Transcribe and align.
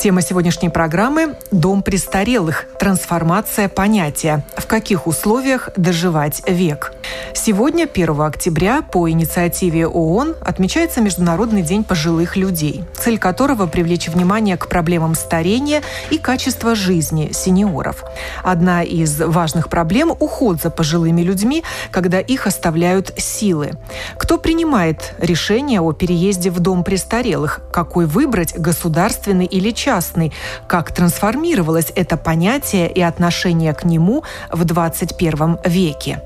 Тема 0.00 0.22
сегодняшней 0.22 0.70
программы– 0.70 1.36
«Дом 1.50 1.82
престарелых. 1.82 2.64
Трансформация 2.78 3.68
понятия. 3.68 4.46
В 4.56 4.66
каких 4.66 5.06
условиях 5.06 5.68
доживать 5.76 6.40
век?». 6.48 6.94
Сегодня, 7.34 7.84
1 7.84 8.18
октября, 8.22 8.80
по 8.80 9.10
инициативе 9.10 9.86
ООН 9.86 10.36
отмечается 10.40 11.02
Международный 11.02 11.60
день 11.60 11.84
пожилых 11.84 12.36
людей, 12.36 12.84
цель 12.98 13.18
которого– 13.18 13.66
привлечь 13.66 14.08
внимание 14.08 14.56
к 14.56 14.68
проблемам 14.68 15.14
старения 15.14 15.82
и 16.08 16.16
качества 16.16 16.74
жизни 16.74 17.32
сеньоров. 17.34 18.02
Одна 18.42 18.82
из 18.82 19.20
важных 19.20 19.68
проблем– 19.68 20.16
уход 20.18 20.62
за 20.62 20.70
пожилыми 20.70 21.20
людьми, 21.20 21.62
когда 21.90 22.20
их 22.20 22.46
оставляют 22.46 23.12
силы. 23.18 23.72
Кто 24.16 24.38
принимает 24.38 25.12
решение 25.18 25.82
о 25.82 25.92
переезде 25.92 26.50
в 26.50 26.58
дом 26.58 26.84
престарелых? 26.84 27.60
Какой 27.70 28.06
выбрать– 28.06 28.54
государственный 28.56 29.44
или 29.44 29.72
частный? 29.72 29.89
Частный. 29.90 30.32
Как 30.68 30.94
трансформировалось 30.94 31.92
это 31.96 32.16
понятие 32.16 32.88
и 32.92 33.00
отношение 33.00 33.74
к 33.74 33.82
нему 33.84 34.22
в 34.52 34.64
21 34.64 35.58
веке. 35.64 36.22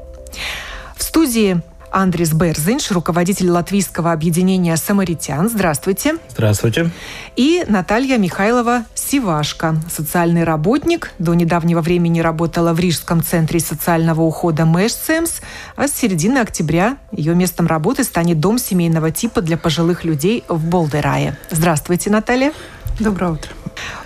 В 0.95 1.03
студии 1.03 1.63
Андрис 1.91 2.35
Берзинш, 2.35 2.91
руководитель 2.91 3.49
латвийского 3.51 4.13
объединения 4.13 4.77
«Самаритян». 4.77 5.49
Здравствуйте. 5.49 6.17
Здравствуйте. 6.29 6.91
И 7.37 7.65
Наталья 7.67 8.19
Михайлова 8.19 8.85
Сивашко, 8.95 9.77
социальный 9.91 10.45
работник. 10.45 11.13
До 11.19 11.33
недавнего 11.33 11.81
времени 11.81 12.21
работала 12.21 12.75
в 12.75 12.81
Рижском 12.81 13.23
центре 13.23 13.61
социального 13.61 14.21
ухода 14.21 14.67
Мэшцемс, 14.67 15.41
а 15.77 15.89
с 15.89 15.93
середины 15.93 16.41
октября 16.41 16.99
ее 17.13 17.35
местом 17.35 17.67
работы 17.67 18.05
станет 18.05 18.41
дом 18.41 18.59
семейного 18.59 19.11
типа 19.11 19.41
для 19.41 19.57
пожилых 19.57 20.05
людей 20.05 20.45
в 20.49 20.67
Болдерае. 20.67 21.39
Здравствуйте, 21.51 22.11
Наталья. 22.11 22.53
Доброе 23.01 23.33
утро. 23.33 23.51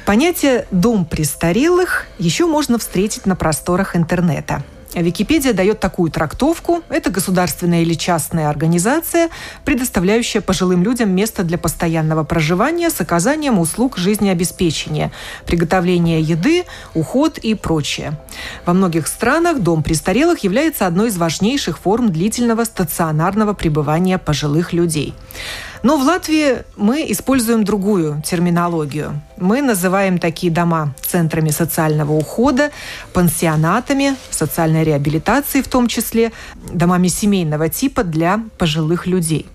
Понятие 0.07 0.67
«дом 0.71 1.05
престарелых» 1.05 2.07
еще 2.19 2.47
можно 2.47 2.79
встретить 2.79 3.27
на 3.27 3.37
просторах 3.37 3.95
интернета. 3.95 4.63
Википедия 4.95 5.53
дает 5.53 5.79
такую 5.79 6.11
трактовку. 6.11 6.83
Это 6.89 7.11
государственная 7.11 7.83
или 7.83 7.93
частная 7.93 8.49
организация, 8.49 9.29
предоставляющая 9.67 10.41
пожилым 10.41 10.83
людям 10.83 11.11
место 11.11 11.45
для 11.45 11.59
постоянного 11.59 12.25
проживания 12.25 12.89
с 12.89 12.99
оказанием 12.99 13.59
услуг 13.59 13.99
жизнеобеспечения, 13.99 15.13
приготовления 15.45 16.23
еды, 16.23 16.65
уход 16.95 17.37
и 17.37 17.55
прочее. 17.55 18.19
Во 18.65 18.73
многих 18.73 19.07
странах 19.07 19.61
дом 19.61 19.83
престарелых 19.83 20.39
является 20.41 20.87
одной 20.87 21.09
из 21.09 21.19
важнейших 21.19 21.79
форм 21.79 22.11
длительного 22.11 22.65
стационарного 22.65 23.53
пребывания 23.53 24.17
пожилых 24.17 24.73
людей. 24.73 25.15
Но 25.83 25.97
в 25.97 26.03
Латвии 26.03 26.65
мы 26.77 27.05
используем 27.09 27.65
другую 27.65 28.23
терминологию. 28.25 29.21
Мы 29.37 29.63
называем 29.63 30.19
такие 30.19 30.53
дома 30.53 30.95
центрами 31.07 31.51
социального 31.51 32.13
ухода, 32.13 32.71
пансионатами, 33.13 34.17
социальной 34.31 34.85
реабилитации 34.85 35.63
в 35.63 35.69
том 35.69 35.87
числе, 35.89 36.33
домами 36.73 37.09
семейного 37.09 37.69
типа 37.69 38.03
для 38.03 38.41
пожилых 38.59 39.07
людей. 39.07 39.47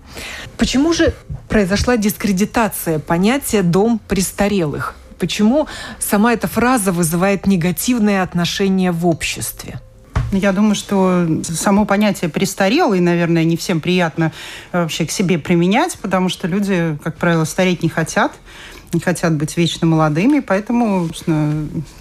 Почему 0.56 0.92
же 0.92 1.14
произошла 1.48 1.96
дискредитация 1.96 2.98
понятия 2.98 3.62
«дом 3.62 4.00
престарелых»? 4.08 4.94
Почему 5.18 5.68
сама 5.98 6.32
эта 6.32 6.48
фраза 6.48 6.92
вызывает 6.92 7.46
негативное 7.46 8.22
отношение 8.22 8.92
в 8.92 9.06
обществе? 9.06 9.80
Я 10.32 10.52
думаю, 10.52 10.74
что 10.74 11.26
само 11.44 11.84
понятие 11.84 12.28
престарелый, 12.28 13.00
наверное, 13.00 13.44
не 13.44 13.56
всем 13.56 13.80
приятно 13.80 14.32
вообще 14.72 15.06
к 15.06 15.10
себе 15.10 15.38
применять, 15.38 15.96
потому 16.00 16.28
что 16.28 16.48
люди, 16.48 16.98
как 17.02 17.16
правило, 17.16 17.44
стареть 17.44 17.82
не 17.82 17.88
хотят 17.88 18.32
не 18.94 19.00
хотят 19.00 19.34
быть 19.34 19.56
вечно 19.56 19.86
молодыми, 19.86 20.40
поэтому 20.40 21.08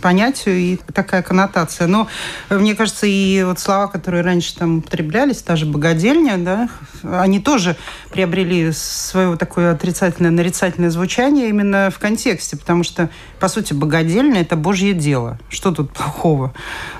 понятию 0.01 0.57
и 0.57 0.79
такая 0.93 1.21
коннотация. 1.21 1.87
Но 1.87 2.07
мне 2.49 2.75
кажется, 2.75 3.07
и 3.07 3.43
вот 3.43 3.59
слова, 3.59 3.87
которые 3.87 4.23
раньше 4.23 4.55
там 4.55 4.77
употреблялись, 4.77 5.41
та 5.41 5.55
же 5.55 5.65
богадельня, 5.65 6.37
да, 6.37 6.69
они 7.03 7.39
тоже 7.39 7.75
приобрели 8.11 8.71
свое 8.71 9.35
такое 9.37 9.71
отрицательное, 9.71 10.31
нарицательное 10.31 10.89
звучание 10.89 11.49
именно 11.49 11.89
в 11.93 11.99
контексте, 11.99 12.55
потому 12.55 12.83
что, 12.83 13.09
по 13.39 13.47
сути, 13.47 13.73
богадельня– 13.73 14.41
это 14.41 14.55
божье 14.55 14.93
дело. 14.93 15.39
Что 15.49 15.71
тут 15.71 15.91
плохого? 15.91 16.53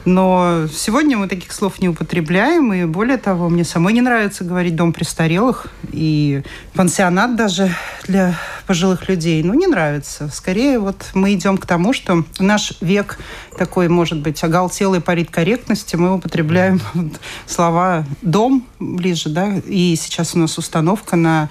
Но 0.06 0.68
сегодня 0.74 1.18
мы 1.18 1.28
таких 1.28 1.52
слов 1.52 1.80
не 1.80 1.90
употребляем, 1.90 2.74
и 2.74 2.86
более 2.86 3.18
того, 3.18 3.50
мне 3.50 3.64
самой 3.64 3.94
не 3.94 4.02
нравится 4.02 4.44
говорить 4.44 4.76
«дом 4.76 4.92
престарелых», 4.94 5.68
и 5.92 6.42
пансионат 6.74 7.36
даже 7.36 7.74
для 8.08 8.36
пожилых 8.66 9.08
людей. 9.08 9.44
Ну, 9.44 9.54
не 9.54 9.68
нравится 9.68 9.83
нравится. 9.84 10.30
Скорее, 10.34 10.80
вот 10.80 10.96
мы 11.14 11.34
идем 11.34 11.58
к 11.58 11.66
тому, 11.66 11.92
что 11.94 12.24
наш 12.40 12.74
век 12.80 13.20
такой, 13.58 13.90
может 13.90 14.20
быть, 14.20 14.42
оголтелой 14.44 15.02
политкорректности, 15.02 15.98
мы 15.98 16.16
употребляем 16.16 16.80
слова 17.48 18.06
«дом» 18.22 18.66
ближе, 18.80 19.30
да, 19.30 19.56
и 19.66 19.96
сейчас 19.98 20.36
у 20.36 20.40
нас 20.40 20.58
установка 20.58 21.18
на 21.18 21.50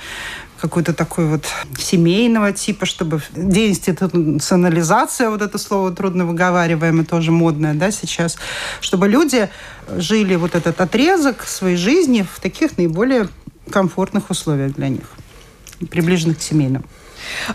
какой-то 0.58 0.94
такой 0.94 1.26
вот 1.26 1.44
семейного 1.76 2.52
типа, 2.52 2.86
чтобы 2.86 3.20
деинституционализация, 3.36 5.28
вот 5.28 5.42
это 5.42 5.58
слово 5.58 5.90
трудно 5.92 6.24
выговариваемое, 6.24 7.04
тоже 7.04 7.32
модное, 7.32 7.74
да, 7.74 7.90
сейчас, 7.90 8.38
чтобы 8.80 9.08
люди 9.08 9.50
жили 9.88 10.36
вот 10.36 10.54
этот 10.54 10.80
отрезок 10.80 11.42
своей 11.42 11.76
жизни 11.76 12.22
в 12.22 12.40
таких 12.40 12.78
наиболее 12.78 13.28
комфортных 13.70 14.30
условиях 14.30 14.72
для 14.74 14.88
них, 14.88 15.04
приближенных 15.90 16.38
к 16.38 16.42
семейным. 16.42 16.84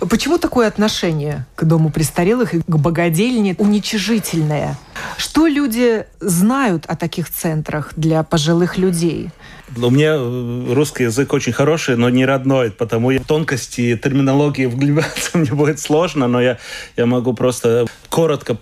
Почему 0.09 0.37
такое 0.37 0.67
отношение 0.67 1.45
к 1.55 1.63
дому 1.63 1.89
престарелых 1.89 2.53
и 2.53 2.61
к 2.61 2.75
богадельне 2.77 3.55
уничижительное? 3.57 4.77
Что 5.17 5.47
люди 5.47 6.05
знают 6.19 6.85
о 6.87 6.95
таких 6.95 7.29
центрах 7.29 7.93
для 7.95 8.23
пожилых 8.23 8.77
людей? 8.77 9.29
У 9.75 9.89
меня 9.89 10.15
э, 10.17 10.73
русский 10.73 11.03
язык 11.03 11.33
очень 11.33 11.53
хороший, 11.53 11.97
но 11.97 12.09
не 12.09 12.25
родной, 12.25 12.71
потому 12.71 13.09
в 13.09 13.19
тонкости 13.25 13.99
терминологии 14.01 14.65
вглубляться 14.65 15.37
мне 15.37 15.51
будет 15.51 15.79
сложно, 15.79 16.27
но 16.27 16.41
я, 16.41 16.57
я 16.95 17.05
могу 17.05 17.33
просто 17.33 17.85
коротко 18.09 18.57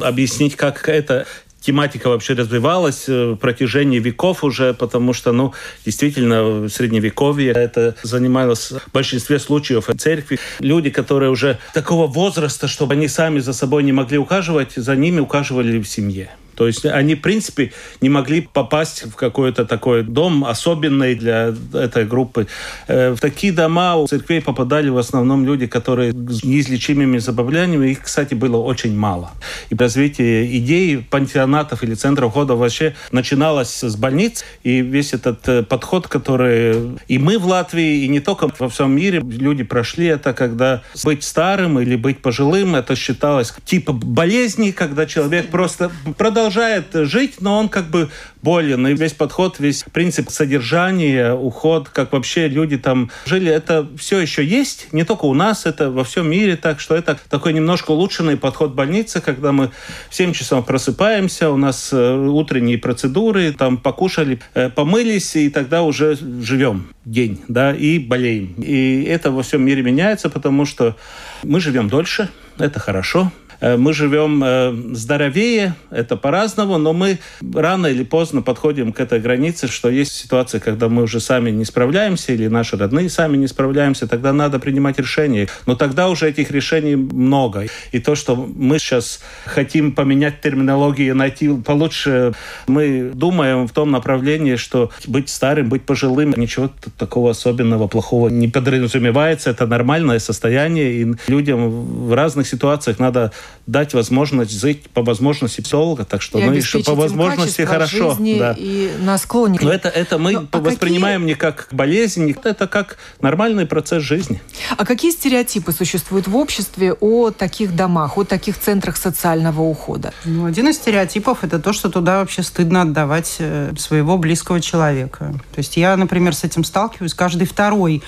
объяснить, 0.00 0.56
как 0.56 0.88
это 0.88 1.26
тематика 1.60 2.08
вообще 2.08 2.34
развивалась 2.34 3.08
э, 3.08 3.32
в 3.32 3.36
протяжении 3.36 3.98
веков 3.98 4.44
уже, 4.44 4.74
потому 4.74 5.12
что, 5.12 5.32
ну, 5.32 5.52
действительно, 5.84 6.42
в 6.42 6.68
Средневековье 6.68 7.52
это 7.52 7.94
занималось 8.02 8.72
в 8.72 8.92
большинстве 8.92 9.38
случаев 9.38 9.88
церкви. 9.98 10.38
Люди, 10.60 10.90
которые 10.90 11.30
уже 11.30 11.58
такого 11.74 12.06
возраста, 12.06 12.68
чтобы 12.68 12.94
они 12.94 13.08
сами 13.08 13.40
за 13.40 13.52
собой 13.52 13.82
не 13.82 13.92
могли 13.92 14.18
ухаживать, 14.18 14.72
за 14.76 14.96
ними 14.96 15.20
ухаживали 15.20 15.78
в 15.78 15.86
семье. 15.86 16.30
То 16.60 16.66
есть 16.66 16.84
они, 16.84 17.14
в 17.14 17.22
принципе, 17.22 17.72
не 18.02 18.10
могли 18.10 18.42
попасть 18.42 19.04
в 19.06 19.14
какой-то 19.14 19.64
такой 19.64 20.02
дом 20.02 20.44
особенный 20.44 21.14
для 21.14 21.54
этой 21.72 22.04
группы. 22.04 22.48
Э, 22.86 23.12
в 23.12 23.18
такие 23.18 23.50
дома 23.50 23.96
у 23.96 24.06
церквей 24.06 24.42
попадали 24.42 24.90
в 24.90 24.98
основном 24.98 25.46
люди, 25.46 25.66
которые 25.66 26.12
с 26.12 26.44
неизлечимыми 26.44 27.16
заболеваниями. 27.16 27.92
Их, 27.92 28.02
кстати, 28.02 28.34
было 28.34 28.58
очень 28.58 28.94
мало. 28.94 29.30
И 29.70 29.74
развитие 29.74 30.58
идеи 30.58 30.96
пансионатов 30.96 31.82
или 31.82 31.94
центров 31.94 32.32
ухода 32.32 32.56
вообще 32.56 32.94
начиналось 33.10 33.82
с 33.82 33.96
больниц. 33.96 34.44
И 34.62 34.82
весь 34.82 35.14
этот 35.14 35.48
э, 35.48 35.62
подход, 35.62 36.08
который 36.08 36.98
и 37.08 37.16
мы 37.16 37.38
в 37.38 37.46
Латвии, 37.46 38.04
и 38.04 38.08
не 38.08 38.20
только 38.20 38.50
во 38.58 38.68
всем 38.68 38.94
мире 38.94 39.20
люди 39.20 39.64
прошли, 39.64 40.08
это 40.08 40.34
когда 40.34 40.82
быть 41.04 41.24
старым 41.24 41.80
или 41.80 41.96
быть 41.96 42.20
пожилым, 42.20 42.74
это 42.74 42.96
считалось 42.96 43.54
типа 43.64 43.94
болезни, 43.94 44.72
когда 44.72 45.06
человек 45.06 45.48
просто 45.48 45.90
продолжал 46.18 46.49
продолжает 46.50 46.86
жить, 47.08 47.36
но 47.40 47.58
он 47.58 47.68
как 47.68 47.90
бы 47.90 48.10
болен. 48.42 48.86
И 48.88 48.94
весь 48.94 49.12
подход, 49.12 49.60
весь 49.60 49.84
принцип 49.92 50.30
содержания, 50.30 51.32
уход, 51.32 51.88
как 51.88 52.12
вообще 52.12 52.48
люди 52.48 52.76
там 52.76 53.10
жили, 53.24 53.52
это 53.52 53.86
все 53.96 54.18
еще 54.18 54.44
есть. 54.44 54.88
Не 54.92 55.04
только 55.04 55.26
у 55.26 55.34
нас, 55.34 55.66
это 55.66 55.90
во 55.90 56.02
всем 56.02 56.28
мире. 56.28 56.56
Так 56.56 56.80
что 56.80 56.96
это 56.96 57.18
такой 57.28 57.52
немножко 57.52 57.92
улучшенный 57.92 58.36
подход 58.36 58.74
больницы, 58.74 59.20
когда 59.20 59.52
мы 59.52 59.70
в 60.08 60.14
7 60.14 60.32
часов 60.32 60.66
просыпаемся, 60.66 61.50
у 61.50 61.56
нас 61.56 61.90
э, 61.92 62.16
утренние 62.16 62.78
процедуры, 62.78 63.52
там 63.52 63.76
покушали, 63.76 64.40
э, 64.54 64.70
помылись, 64.70 65.36
и 65.36 65.50
тогда 65.50 65.82
уже 65.82 66.16
живем 66.16 66.88
день, 67.04 67.40
да, 67.46 67.72
и 67.72 67.98
болеем. 68.00 68.54
И 68.58 69.04
это 69.04 69.30
во 69.30 69.42
всем 69.42 69.62
мире 69.62 69.82
меняется, 69.82 70.28
потому 70.30 70.64
что 70.64 70.96
мы 71.44 71.60
живем 71.60 71.88
дольше, 71.88 72.28
это 72.58 72.80
хорошо, 72.80 73.30
мы 73.60 73.92
живем 73.92 74.42
э, 74.42 74.72
здоровее, 74.94 75.74
это 75.90 76.16
по-разному, 76.16 76.78
но 76.78 76.92
мы 76.92 77.18
рано 77.54 77.86
или 77.86 78.04
поздно 78.04 78.42
подходим 78.42 78.92
к 78.92 79.00
этой 79.00 79.20
границе, 79.20 79.68
что 79.68 79.90
есть 79.90 80.12
ситуация, 80.12 80.60
когда 80.60 80.88
мы 80.88 81.02
уже 81.02 81.20
сами 81.20 81.50
не 81.50 81.64
справляемся 81.64 82.32
или 82.32 82.48
наши 82.48 82.76
родные 82.76 83.10
сами 83.10 83.36
не 83.36 83.46
справляемся, 83.46 84.06
тогда 84.06 84.32
надо 84.32 84.58
принимать 84.58 84.98
решения. 84.98 85.48
Но 85.66 85.74
тогда 85.74 86.08
уже 86.08 86.28
этих 86.28 86.50
решений 86.50 86.96
много. 86.96 87.66
И 87.92 87.98
то, 87.98 88.14
что 88.14 88.36
мы 88.36 88.78
сейчас 88.78 89.20
хотим 89.44 89.92
поменять 89.92 90.40
терминологию, 90.40 91.14
найти 91.14 91.48
получше, 91.54 92.32
мы 92.66 93.10
думаем 93.14 93.66
в 93.66 93.72
том 93.72 93.90
направлении, 93.90 94.56
что 94.56 94.90
быть 95.06 95.28
старым, 95.28 95.68
быть 95.68 95.82
пожилым, 95.82 96.34
ничего 96.36 96.70
такого 96.96 97.30
особенного, 97.30 97.88
плохого 97.88 98.28
не 98.28 98.48
подразумевается. 98.48 99.50
Это 99.50 99.66
нормальное 99.66 100.18
состояние, 100.18 100.92
и 100.94 101.14
людям 101.28 101.68
в 101.70 102.14
разных 102.14 102.46
ситуациях 102.46 102.98
надо 102.98 103.32
дать 103.66 103.94
возможность 103.94 104.58
жить 104.58 104.90
по 104.90 105.02
возможности 105.02 105.62
долго, 105.70 106.04
так 106.04 106.22
что 106.22 106.38
и 106.38 106.44
мы 106.44 106.56
еще 106.56 106.82
по 106.82 106.94
возможности 106.94 107.62
хорошо. 107.62 108.16
Да. 108.18 108.54
И 108.58 108.90
на 109.00 109.18
склоне. 109.18 109.58
Но 109.62 109.72
это, 109.72 109.88
это 109.88 110.18
мы 110.18 110.32
Но, 110.32 110.46
а 110.50 110.58
воспринимаем 110.58 111.22
какие... 111.22 111.34
не 111.34 111.38
как 111.38 111.68
болезнь, 111.70 112.34
это 112.42 112.66
как 112.66 112.96
нормальный 113.20 113.66
процесс 113.66 114.02
жизни. 114.02 114.40
А 114.76 114.84
какие 114.84 115.10
стереотипы 115.10 115.72
существуют 115.72 116.26
в 116.26 116.36
обществе 116.36 116.92
о 116.94 117.30
таких 117.30 117.76
домах, 117.76 118.18
о 118.18 118.24
таких 118.24 118.58
центрах 118.58 118.96
социального 118.96 119.62
ухода? 119.62 120.12
Ну, 120.24 120.46
один 120.46 120.68
из 120.68 120.76
стереотипов– 120.76 121.38
это 121.44 121.58
то, 121.58 121.72
что 121.72 121.90
туда 121.90 122.20
вообще 122.20 122.42
стыдно 122.42 122.82
отдавать 122.82 123.36
э, 123.38 123.72
своего 123.78 124.18
близкого 124.18 124.60
человека. 124.60 125.34
То 125.52 125.58
есть 125.58 125.76
я, 125.76 125.96
например, 125.96 126.34
с 126.34 126.44
этим 126.44 126.64
сталкиваюсь. 126.64 127.14
Каждый 127.14 127.46
второй 127.46 128.02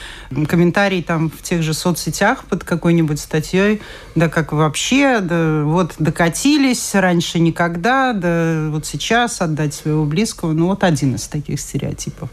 комментарий 0.49 1.03
там 1.03 1.31
в 1.31 1.43
тех 1.43 1.63
же 1.63 1.75
соцсетях 1.75 2.45
под 2.45 2.65
какой-нибудь 2.65 3.21
статьей, 3.21 3.81
да 4.15 4.29
как 4.29 4.53
вообще, 4.53 5.21
да 5.33 5.65
вот 5.65 5.95
докатились, 5.99 6.95
раньше 6.95 7.39
никогда, 7.39 8.13
да 8.13 8.69
вот 8.71 8.87
сейчас 8.87 9.41
отдать 9.41 9.75
своего 9.75 10.05
близкого. 10.05 10.53
Ну, 10.53 10.67
вот 10.67 10.85
один 10.85 11.15
из 11.15 11.27
таких 11.27 11.61
стереотипов. 11.61 12.29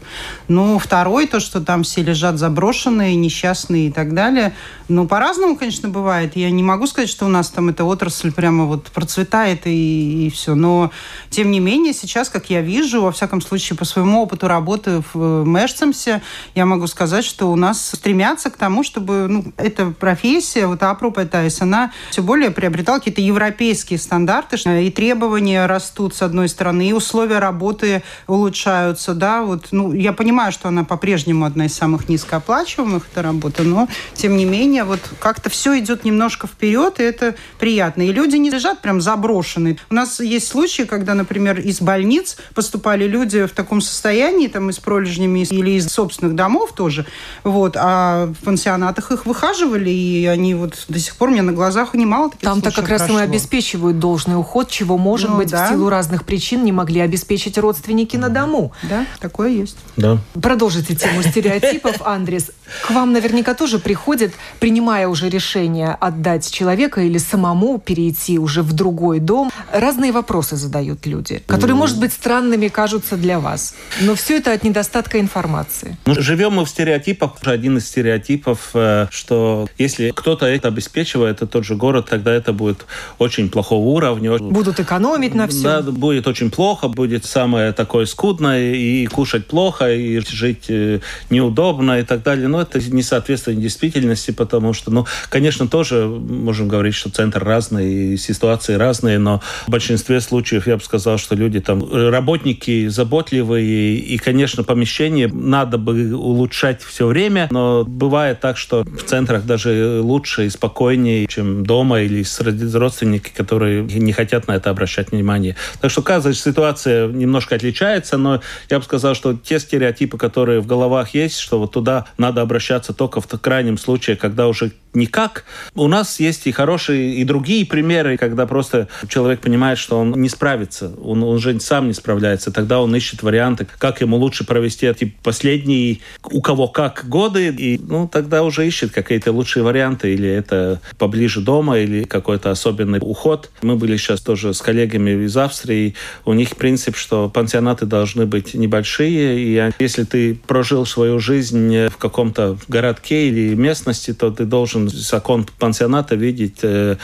Ну, 0.48 0.78
второй, 0.78 1.26
то, 1.26 1.40
что 1.40 1.60
там 1.60 1.82
все 1.82 2.02
лежат 2.02 2.38
заброшенные, 2.38 3.16
несчастные 3.16 3.88
и 3.88 3.92
так 3.92 4.14
далее. 4.14 4.54
Ну, 4.88 5.06
по-разному, 5.06 5.56
конечно, 5.56 5.88
бывает. 5.88 6.36
Я 6.36 6.50
не 6.50 6.62
могу 6.62 6.86
сказать, 6.86 7.08
что 7.08 7.26
у 7.26 7.28
нас 7.28 7.50
там 7.50 7.68
эта 7.68 7.84
отрасль 7.84 8.32
прямо 8.32 8.64
вот 8.64 8.84
процветает 8.86 9.66
и, 9.66 10.26
и 10.26 10.30
все. 10.30 10.54
Но, 10.54 10.90
тем 11.30 11.50
не 11.50 11.60
менее, 11.60 11.94
сейчас, 11.94 12.28
как 12.28 12.50
я 12.50 12.60
вижу, 12.60 13.02
во 13.02 13.12
всяком 13.12 13.40
случае, 13.40 13.76
по 13.76 13.84
своему 13.84 14.22
опыту 14.22 14.48
работы 14.48 15.02
в 15.12 15.44
Мэшцемсе, 15.44 16.22
я 16.54 16.66
могу 16.66 16.86
сказать, 16.86 17.24
что 17.24 17.50
у 17.50 17.56
нас 17.56 17.92
стремятся 17.94 18.50
к 18.50 18.56
тому, 18.56 18.82
чтобы 18.82 19.26
ну, 19.28 19.44
эта 19.56 19.86
профессия, 19.90 20.66
вот 20.66 20.82
АПРУ 20.82 21.12
ПТС, 21.12 21.62
она 21.62 21.92
все 22.10 22.22
более 22.22 22.50
приобретала 22.50 22.89
какие-то 22.98 23.20
европейские 23.20 23.98
стандарты, 23.98 24.56
и 24.56 24.90
требования 24.90 25.66
растут, 25.66 26.14
с 26.14 26.22
одной 26.22 26.48
стороны, 26.48 26.88
и 26.88 26.92
условия 26.92 27.38
работы 27.38 28.02
улучшаются, 28.26 29.14
да, 29.14 29.42
вот, 29.42 29.68
ну, 29.70 29.92
я 29.92 30.12
понимаю, 30.12 30.52
что 30.52 30.68
она 30.68 30.84
по-прежнему 30.84 31.44
одна 31.44 31.66
из 31.66 31.74
самых 31.74 32.08
низкооплачиваемых, 32.08 33.06
эта 33.12 33.22
работа, 33.22 33.62
но, 33.62 33.88
тем 34.14 34.36
не 34.36 34.44
менее, 34.44 34.84
вот 34.84 35.00
как-то 35.18 35.50
все 35.50 35.78
идет 35.78 36.04
немножко 36.04 36.46
вперед, 36.46 37.00
и 37.00 37.02
это 37.02 37.34
приятно. 37.58 38.02
И 38.02 38.12
люди 38.12 38.36
не 38.36 38.50
лежат 38.50 38.80
прям 38.80 39.00
заброшенные. 39.00 39.78
У 39.90 39.94
нас 39.94 40.20
есть 40.20 40.48
случаи, 40.48 40.82
когда, 40.82 41.14
например, 41.14 41.60
из 41.60 41.80
больниц 41.80 42.36
поступали 42.54 43.06
люди 43.06 43.46
в 43.46 43.50
таком 43.50 43.80
состоянии, 43.80 44.48
там, 44.48 44.70
из 44.70 44.78
пролежнями 44.78 45.40
или 45.40 45.72
из 45.72 45.88
собственных 45.88 46.34
домов 46.34 46.72
тоже, 46.74 47.06
вот, 47.44 47.76
а 47.76 48.26
в 48.26 48.44
пансионатах 48.44 49.12
их 49.12 49.26
выхаживали, 49.26 49.90
и 49.90 50.26
они 50.26 50.54
вот 50.54 50.84
до 50.88 50.98
сих 50.98 51.16
пор 51.16 51.30
мне 51.30 51.42
на 51.42 51.52
глазах 51.52 51.94
немало 51.94 52.30
таких 52.30 52.48
Там-то 52.48 52.70
как 52.80 52.90
раз 52.90 53.02
прошло. 53.02 53.20
и 53.20 53.22
обеспечивают 53.22 53.98
должный 53.98 54.38
уход, 54.38 54.70
чего, 54.70 54.98
может 54.98 55.30
ну, 55.30 55.36
быть, 55.36 55.50
да. 55.50 55.66
в 55.66 55.70
силу 55.70 55.88
разных 55.88 56.24
причин 56.24 56.64
не 56.64 56.72
могли 56.72 57.00
обеспечить 57.00 57.58
родственники 57.58 58.16
на 58.16 58.28
дому. 58.28 58.72
Да, 58.82 59.06
такое 59.20 59.50
есть. 59.50 59.76
Да. 59.96 60.18
Продолжите 60.40 60.94
тему 60.94 61.22
стереотипов, 61.22 62.02
Андрес. 62.04 62.50
К 62.86 62.90
вам 62.90 63.12
наверняка 63.12 63.54
тоже 63.54 63.78
приходят, 63.78 64.32
принимая 64.58 65.08
уже 65.08 65.28
решение 65.28 65.96
отдать 66.00 66.50
человека 66.50 67.00
или 67.00 67.18
самому 67.18 67.78
перейти 67.78 68.38
уже 68.38 68.62
в 68.62 68.72
другой 68.72 69.18
дом, 69.20 69.50
разные 69.72 70.12
вопросы 70.12 70.56
задают 70.56 71.06
люди, 71.06 71.42
которые, 71.46 71.74
может 71.74 71.98
быть, 71.98 72.12
странными 72.12 72.68
кажутся 72.68 73.16
для 73.16 73.40
вас. 73.40 73.74
Но 74.00 74.14
все 74.14 74.38
это 74.38 74.52
от 74.52 74.62
недостатка 74.64 75.18
информации. 75.20 75.96
Ну, 76.06 76.14
живем 76.20 76.54
мы 76.54 76.64
в 76.64 76.68
стереотипах. 76.68 77.32
Один 77.44 77.78
из 77.78 77.88
стереотипов, 77.88 78.70
э, 78.74 79.06
что 79.10 79.68
если 79.78 80.10
кто-то 80.10 80.46
это 80.46 80.68
обеспечивает, 80.68 81.36
это 81.36 81.46
тот 81.46 81.64
же 81.64 81.74
город, 81.74 82.08
тогда 82.10 82.32
это 82.32 82.52
будет 82.60 82.86
очень 83.18 83.48
плохого 83.48 83.86
уровня. 83.86 84.38
Будут 84.38 84.80
экономить 84.80 85.34
на 85.34 85.46
все. 85.48 85.62
Да, 85.62 85.82
будет 85.82 86.26
очень 86.26 86.50
плохо, 86.50 86.88
будет 86.88 87.24
самое 87.24 87.72
такое 87.72 88.04
скудное, 88.04 88.74
и 88.74 89.06
кушать 89.06 89.46
плохо, 89.46 89.90
и 89.90 90.20
жить 90.20 90.66
э, 90.68 91.00
неудобно 91.30 92.00
и 92.00 92.02
так 92.02 92.22
далее. 92.22 92.48
Но 92.48 92.60
это 92.60 92.78
не 92.78 93.02
соответствует 93.02 93.58
действительности, 93.60 94.30
потому 94.30 94.74
что, 94.74 94.90
ну, 94.90 95.06
конечно, 95.30 95.66
тоже 95.68 96.06
можем 96.06 96.68
говорить, 96.68 96.94
что 96.94 97.10
центр 97.10 97.42
разный, 97.42 98.14
и 98.14 98.16
ситуации 98.18 98.74
разные, 98.74 99.18
но 99.18 99.40
в 99.66 99.70
большинстве 99.70 100.20
случаев 100.20 100.66
я 100.66 100.76
бы 100.76 100.82
сказал, 100.82 101.16
что 101.16 101.34
люди 101.34 101.60
там, 101.60 101.82
работники 101.90 102.88
заботливые, 102.88 103.96
и, 103.96 104.18
конечно, 104.18 104.64
помещение 104.64 105.28
надо 105.28 105.78
бы 105.78 106.14
улучшать 106.14 106.82
все 106.82 107.06
время, 107.06 107.48
но 107.50 107.84
бывает 107.84 108.40
так, 108.40 108.58
что 108.58 108.84
в 108.84 109.02
центрах 109.04 109.44
даже 109.46 110.00
лучше 110.02 110.46
и 110.46 110.50
спокойнее, 110.50 111.26
чем 111.26 111.64
дома 111.64 112.00
или 112.00 112.22
с 112.22 112.40
родственники, 112.74 113.30
которые 113.34 113.82
не 113.82 114.12
хотят 114.12 114.48
на 114.48 114.52
это 114.56 114.70
обращать 114.70 115.12
внимание. 115.12 115.56
Так 115.80 115.90
что 115.90 116.02
каждая 116.02 116.34
ситуация 116.34 117.08
немножко 117.08 117.54
отличается, 117.54 118.16
но 118.16 118.40
я 118.68 118.78
бы 118.78 118.84
сказал, 118.84 119.14
что 119.14 119.34
те 119.34 119.58
стереотипы, 119.58 120.18
которые 120.18 120.60
в 120.60 120.66
головах 120.66 121.14
есть, 121.14 121.38
что 121.38 121.58
вот 121.58 121.72
туда 121.72 122.06
надо 122.18 122.42
обращаться 122.42 122.92
только 122.92 123.20
в 123.20 123.26
крайнем 123.26 123.78
случае, 123.78 124.16
когда 124.16 124.48
уже 124.48 124.72
никак. 124.94 125.44
У 125.74 125.88
нас 125.88 126.20
есть 126.20 126.46
и 126.46 126.52
хорошие, 126.52 127.14
и 127.14 127.24
другие 127.24 127.64
примеры, 127.64 128.16
когда 128.16 128.46
просто 128.46 128.88
человек 129.08 129.40
понимает, 129.40 129.78
что 129.78 129.98
он 129.98 130.12
не 130.12 130.28
справится, 130.28 130.92
он, 131.02 131.22
он 131.22 131.38
же 131.38 131.58
сам 131.60 131.88
не 131.88 131.94
справляется, 131.94 132.50
тогда 132.50 132.80
он 132.80 132.94
ищет 132.94 133.22
варианты, 133.22 133.66
как 133.78 134.00
ему 134.00 134.16
лучше 134.16 134.44
провести 134.44 134.86
эти 134.86 135.14
последние, 135.22 135.98
у 136.24 136.40
кого 136.40 136.68
как 136.68 137.04
годы, 137.08 137.48
и 137.48 137.78
ну, 137.78 138.08
тогда 138.08 138.42
уже 138.42 138.66
ищет 138.66 138.90
какие-то 138.90 139.32
лучшие 139.32 139.62
варианты, 139.62 140.12
или 140.12 140.28
это 140.28 140.80
поближе 140.98 141.40
дома, 141.40 141.78
или 141.78 142.04
какой-то 142.04 142.39
особенный 142.46 142.98
уход. 143.00 143.50
Мы 143.62 143.76
были 143.76 143.96
сейчас 143.96 144.20
тоже 144.20 144.54
с 144.54 144.60
коллегами 144.60 145.24
из 145.24 145.36
Австрии, 145.36 145.94
у 146.24 146.32
них 146.32 146.56
принцип, 146.56 146.96
что 146.96 147.28
пансионаты 147.28 147.86
должны 147.86 148.26
быть 148.26 148.54
небольшие, 148.54 149.38
и 149.38 149.72
если 149.78 150.04
ты 150.04 150.34
прожил 150.34 150.86
свою 150.86 151.18
жизнь 151.18 151.88
в 151.88 151.96
каком-то 151.96 152.58
городке 152.68 153.28
или 153.28 153.54
местности, 153.54 154.12
то 154.12 154.30
ты 154.30 154.44
должен 154.44 154.90
окон 155.12 155.46
пансионата 155.58 156.14
видеть 156.14 156.58
э, 156.62 156.96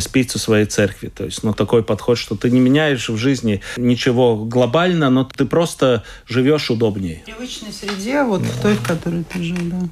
спицу 0.00 0.38
своей 0.38 0.66
церкви. 0.66 1.08
То 1.08 1.24
есть, 1.24 1.42
ну, 1.42 1.52
такой 1.52 1.82
подход, 1.82 2.18
что 2.18 2.36
ты 2.36 2.50
не 2.50 2.60
меняешь 2.60 3.08
в 3.08 3.16
жизни 3.16 3.60
ничего 3.76 4.36
глобально, 4.36 5.10
но 5.10 5.24
ты 5.24 5.44
просто 5.44 6.04
живешь 6.26 6.70
удобнее. 6.70 7.22
В 7.22 7.24
привычной 7.26 7.72
среде, 7.72 8.22
вот 8.22 8.42
да. 8.42 8.48
в 8.48 8.62
той, 8.62 8.74
в 8.74 8.82
которой 8.82 9.24
ты 9.24 9.42
жил, 9.42 9.56
да. 9.62 9.88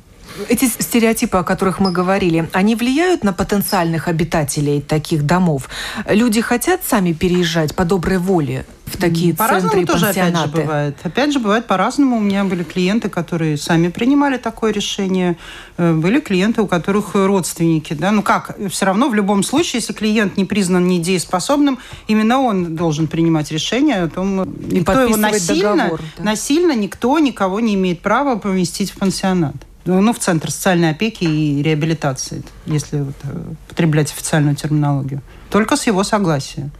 Эти 0.48 0.66
стереотипы, 0.66 1.38
о 1.38 1.42
которых 1.42 1.80
мы 1.80 1.92
говорили, 1.92 2.48
они 2.52 2.74
влияют 2.74 3.24
на 3.24 3.32
потенциальных 3.32 4.08
обитателей 4.08 4.80
таких 4.80 5.24
домов? 5.24 5.68
Люди 6.08 6.40
хотят 6.40 6.80
сами 6.86 7.12
переезжать 7.12 7.74
по 7.74 7.84
доброй 7.84 8.18
воле 8.18 8.64
в 8.86 8.98
такие 8.98 9.34
по 9.34 9.48
центры 9.48 9.82
и 9.82 9.84
тоже, 9.84 10.06
пансионаты? 10.06 10.38
Опять 10.38 10.54
же, 10.54 10.62
бывает. 10.62 10.96
Опять 11.02 11.32
же, 11.32 11.38
бывает 11.38 11.66
по-разному. 11.66 12.16
У 12.16 12.20
меня 12.20 12.44
были 12.44 12.62
клиенты, 12.62 13.08
которые 13.08 13.56
сами 13.56 13.88
принимали 13.88 14.36
такое 14.36 14.72
решение. 14.72 15.36
Э, 15.78 15.92
были 15.92 16.20
клиенты, 16.20 16.62
у 16.62 16.66
которых 16.66 17.14
родственники. 17.14 17.94
Да? 17.94 18.10
Ну 18.10 18.22
как, 18.22 18.56
все 18.70 18.86
равно 18.86 19.08
в 19.08 19.14
любом 19.14 19.42
случае, 19.42 19.80
если 19.80 19.92
клиент 19.92 20.36
не 20.36 20.44
признан 20.44 20.86
недееспособным, 20.86 21.78
именно 22.06 22.40
он 22.40 22.76
должен 22.76 23.06
принимать 23.06 23.50
решение 23.50 24.02
о 24.02 24.08
том, 24.08 24.42
и 24.42 24.76
никто 24.76 25.00
его 25.00 25.16
насильно, 25.16 25.76
договор, 25.76 26.00
да? 26.18 26.24
насильно 26.24 26.72
никто 26.72 27.18
никого 27.18 27.60
не 27.60 27.74
имеет 27.74 28.00
права 28.00 28.36
поместить 28.36 28.90
в 28.90 28.98
пансионат 28.98 29.54
ну, 29.84 30.12
в 30.12 30.18
Центр 30.18 30.50
социальной 30.50 30.90
опеки 30.90 31.24
и 31.24 31.62
реабилитации, 31.62 32.42
если 32.66 33.00
вот, 33.00 33.14
э, 33.24 33.42
потреблять 33.68 34.12
официальную 34.12 34.56
терминологию. 34.56 35.22
Только 35.50 35.76
с 35.76 35.86
его 35.86 36.04
согласия. 36.04 36.70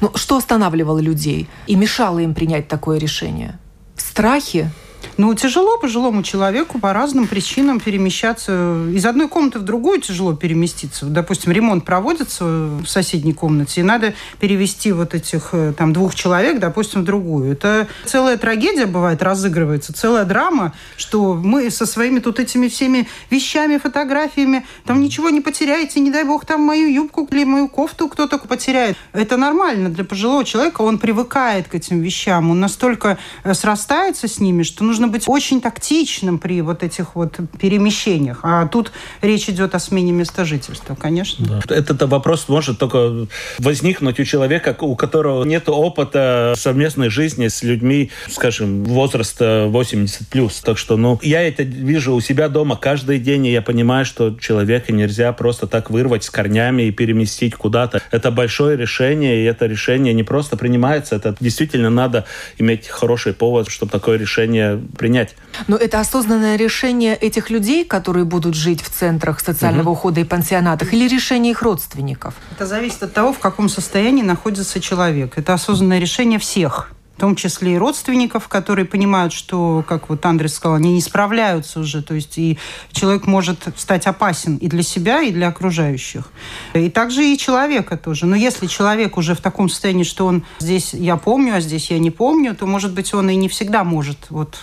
Ну, 0.00 0.12
что 0.14 0.36
останавливало 0.36 1.00
людей 1.00 1.48
и 1.66 1.74
мешало 1.74 2.20
им 2.20 2.34
принять 2.34 2.68
такое 2.68 2.98
решение? 2.98 3.58
Страхи 3.96 4.70
Ну, 5.16 5.32
тяжело 5.34 5.78
пожилому 5.78 6.24
человеку 6.24 6.80
по 6.80 6.92
разным 6.92 7.28
причинам 7.28 7.78
перемещаться. 7.78 8.84
Из 8.92 9.06
одной 9.06 9.28
комнаты 9.28 9.60
в 9.60 9.62
другую 9.62 10.00
тяжело 10.00 10.34
переместиться. 10.34 11.06
Допустим, 11.06 11.52
ремонт 11.52 11.84
проводится 11.84 12.44
в 12.44 12.86
соседней 12.86 13.32
комнате, 13.32 13.80
и 13.80 13.84
надо 13.84 14.14
перевести 14.40 14.90
вот 14.90 15.14
этих 15.14 15.50
э, 15.52 15.72
там 15.76 15.92
двух 15.92 16.16
человек, 16.16 16.58
допустим, 16.58 17.02
в 17.02 17.04
другую. 17.04 17.52
Это 17.52 17.86
целая 18.04 18.36
трагедия 18.36 18.86
бывает, 18.86 19.22
разыгрывается, 19.22 19.92
целая 19.92 20.24
драма, 20.24 20.72
что 20.96 21.34
мы 21.34 21.70
со 21.70 21.86
своими 21.86 22.18
тут 22.18 22.40
этими 22.40 22.66
всеми 22.66 23.08
вещами, 23.30 23.78
фотографиями, 23.78 24.66
там 24.84 25.00
ничего 25.00 25.30
не 25.30 25.40
потеряете, 25.40 26.00
не 26.00 26.10
дай 26.10 26.24
бог, 26.24 26.44
там 26.44 26.60
мою 26.60 26.88
юбку 26.88 27.28
или 27.30 27.44
мою 27.44 27.68
кофту 27.68 28.08
кто-то 28.08 28.38
потеряет. 28.38 28.96
Это 29.12 29.36
нормально 29.36 29.90
для 29.90 30.04
пожилого 30.04 30.44
человека, 30.44 30.82
он 30.82 30.98
привыкает 30.98 31.68
к 31.68 31.74
этим 31.76 32.00
вещам, 32.00 32.50
он 32.50 32.58
настолько 32.58 33.18
э, 33.44 33.54
срастается 33.54 34.26
с 34.26 34.40
ними, 34.40 34.64
что 34.64 34.82
нужно 34.82 35.03
нужно 35.04 35.12
быть 35.12 35.28
очень 35.28 35.60
тактичным 35.60 36.38
при 36.38 36.62
вот 36.62 36.82
этих 36.82 37.14
вот 37.14 37.38
перемещениях. 37.60 38.40
А 38.42 38.66
тут 38.66 38.92
речь 39.22 39.48
идет 39.48 39.74
о 39.74 39.78
смене 39.78 40.12
места 40.12 40.44
жительства, 40.44 40.94
конечно. 40.94 41.46
Да. 41.46 41.74
Этот 41.74 42.02
вопрос 42.02 42.48
может 42.48 42.78
только 42.78 43.26
возникнуть 43.58 44.20
у 44.20 44.24
человека, 44.24 44.76
у 44.80 44.96
которого 44.96 45.44
нет 45.44 45.68
опыта 45.68 46.54
совместной 46.56 47.10
жизни 47.10 47.48
с 47.48 47.62
людьми, 47.62 48.10
скажем, 48.28 48.84
возраста 48.84 49.66
80 49.68 50.28
плюс. 50.28 50.60
Так 50.60 50.78
что, 50.78 50.96
ну, 50.96 51.18
я 51.22 51.42
это 51.42 51.62
вижу 51.62 52.14
у 52.14 52.20
себя 52.20 52.48
дома 52.48 52.76
каждый 52.76 53.18
день, 53.18 53.46
и 53.46 53.52
я 53.52 53.62
понимаю, 53.62 54.04
что 54.04 54.34
человека 54.40 54.92
нельзя 54.92 55.32
просто 55.32 55.66
так 55.66 55.90
вырвать 55.90 56.24
с 56.24 56.30
корнями 56.30 56.84
и 56.84 56.90
переместить 56.90 57.54
куда-то. 57.54 58.00
Это 58.10 58.30
большое 58.30 58.76
решение, 58.76 59.42
и 59.42 59.44
это 59.44 59.66
решение 59.66 60.14
не 60.14 60.22
просто 60.22 60.56
принимается, 60.56 61.16
это 61.16 61.36
действительно 61.40 61.90
надо 61.90 62.24
иметь 62.58 62.88
хороший 62.88 63.34
повод, 63.34 63.68
чтобы 63.68 63.92
такое 63.92 64.18
решение 64.18 64.80
принять. 64.94 65.36
Но 65.66 65.76
это 65.76 66.00
осознанное 66.00 66.56
решение 66.56 67.14
этих 67.16 67.50
людей, 67.50 67.84
которые 67.84 68.24
будут 68.24 68.54
жить 68.54 68.82
в 68.82 68.90
центрах 68.90 69.40
социального 69.40 69.90
угу. 69.90 69.98
ухода 69.98 70.20
и 70.20 70.24
пансионатах, 70.24 70.92
или 70.92 71.08
решение 71.08 71.52
их 71.52 71.62
родственников? 71.62 72.34
Это 72.52 72.66
зависит 72.66 73.02
от 73.02 73.12
того, 73.12 73.32
в 73.32 73.38
каком 73.38 73.68
состоянии 73.68 74.22
находится 74.22 74.80
человек. 74.80 75.36
Это 75.36 75.54
осознанное 75.54 75.98
решение 75.98 76.38
всех 76.38 76.90
в 77.16 77.20
том 77.20 77.36
числе 77.36 77.74
и 77.74 77.78
родственников, 77.78 78.48
которые 78.48 78.84
понимают, 78.84 79.32
что, 79.32 79.84
как 79.86 80.08
вот 80.08 80.24
Андрес 80.26 80.54
сказал, 80.54 80.76
они 80.76 80.94
не 80.94 81.00
справляются 81.00 81.80
уже, 81.80 82.02
то 82.02 82.14
есть 82.14 82.38
и 82.38 82.58
человек 82.92 83.26
может 83.26 83.68
стать 83.76 84.06
опасен 84.06 84.56
и 84.56 84.66
для 84.66 84.82
себя, 84.82 85.22
и 85.22 85.30
для 85.32 85.48
окружающих. 85.48 86.30
И 86.74 86.90
также 86.90 87.24
и 87.24 87.38
человека 87.38 87.96
тоже. 87.96 88.26
Но 88.26 88.34
если 88.34 88.66
человек 88.66 89.16
уже 89.16 89.34
в 89.34 89.40
таком 89.40 89.68
состоянии, 89.68 90.02
что 90.02 90.26
он 90.26 90.44
здесь 90.58 90.92
я 90.92 91.16
помню, 91.16 91.54
а 91.56 91.60
здесь 91.60 91.90
я 91.90 91.98
не 91.98 92.10
помню, 92.10 92.54
то, 92.54 92.66
может 92.66 92.92
быть, 92.92 93.14
он 93.14 93.30
и 93.30 93.36
не 93.36 93.48
всегда 93.48 93.84
может 93.84 94.18
вот 94.30 94.58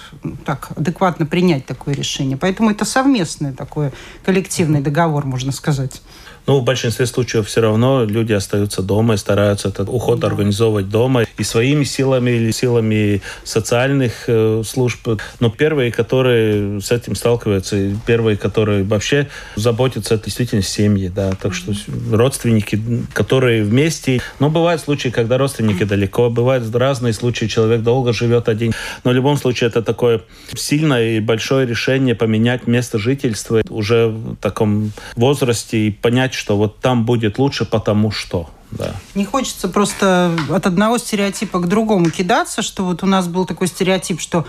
так 0.46 0.72
адекватно 0.76 1.26
принять 1.26 1.66
такое 1.66 1.94
решение. 1.94 2.38
Поэтому 2.38 2.72
это 2.72 2.84
совместный 2.84 3.54
такой 3.54 3.92
коллективный 4.26 4.82
договор, 4.82 5.26
можно 5.26 5.52
сказать. 5.52 6.02
Ну, 6.48 6.60
в 6.60 6.64
большинстве 6.64 7.06
случаев 7.06 7.48
все 7.48 7.62
равно 7.62 8.04
люди 8.06 8.34
остаются 8.34 8.82
дома 8.82 9.14
и 9.14 9.18
стараются 9.18 9.70
этот 9.70 9.90
уход 9.90 10.20
да. 10.20 10.28
организовывать 10.28 10.90
дома 10.90 11.24
и 11.38 11.44
своими 11.44 11.84
силами 11.84 12.32
или 12.32 12.52
силами 12.52 13.22
социальных 13.44 14.26
э, 14.28 14.64
служб. 14.66 15.08
Но 15.40 15.50
первые, 15.50 15.92
которые 15.92 16.82
с 16.82 16.92
этим 16.92 17.16
сталкиваются, 17.16 17.78
и 17.78 17.96
первые, 18.06 18.38
которые 18.38 18.84
вообще 18.84 19.28
заботятся, 19.56 20.16
это 20.16 20.26
действительно 20.26 20.62
семьи, 20.62 21.08
да. 21.08 21.32
Так 21.34 21.54
что 21.54 21.74
родственники, 22.12 22.82
которые 23.14 23.64
вместе. 23.64 24.22
Но 24.40 24.50
бывают 24.50 24.82
случаи, 24.82 25.10
когда 25.10 25.38
родственники 25.38 25.84
далеко, 25.84 26.30
бывают 26.30 26.74
разные 26.76 27.14
случаи, 27.14 27.46
человек 27.46 27.82
долго 27.82 28.14
живет 28.14 28.50
один. 28.50 28.74
Но 29.04 29.12
в 29.12 29.14
любом 29.14 29.38
случае 29.38 29.70
это 29.70 29.82
такое 29.82 30.22
сильное 30.56 31.18
и 31.18 31.20
большое 31.20 31.68
решение 31.68 32.16
поменять 32.16 32.68
место 32.68 32.98
жительства 32.98 33.62
уже 33.70 34.08
в 34.08 34.36
таком 34.38 34.92
возрасте 35.16 35.88
и 35.88 35.92
понять, 35.92 36.31
понять, 36.32 36.34
что 36.34 36.58
вот 36.58 36.80
там 36.80 37.06
будет 37.06 37.38
лучше, 37.40 37.66
потому 37.66 38.12
что 38.12 38.50
да. 38.72 38.96
Не 39.16 39.26
хочется 39.26 39.68
просто 39.68 40.36
от 40.50 40.66
одного 40.66 40.98
стереотипа 40.98 41.60
к 41.60 41.68
другому 41.68 42.10
кидаться, 42.10 42.62
что 42.62 42.86
вот 42.86 43.04
у 43.04 43.06
нас 43.06 43.28
был 43.28 43.46
такой 43.46 43.68
стереотип, 43.68 44.22
что 44.22 44.46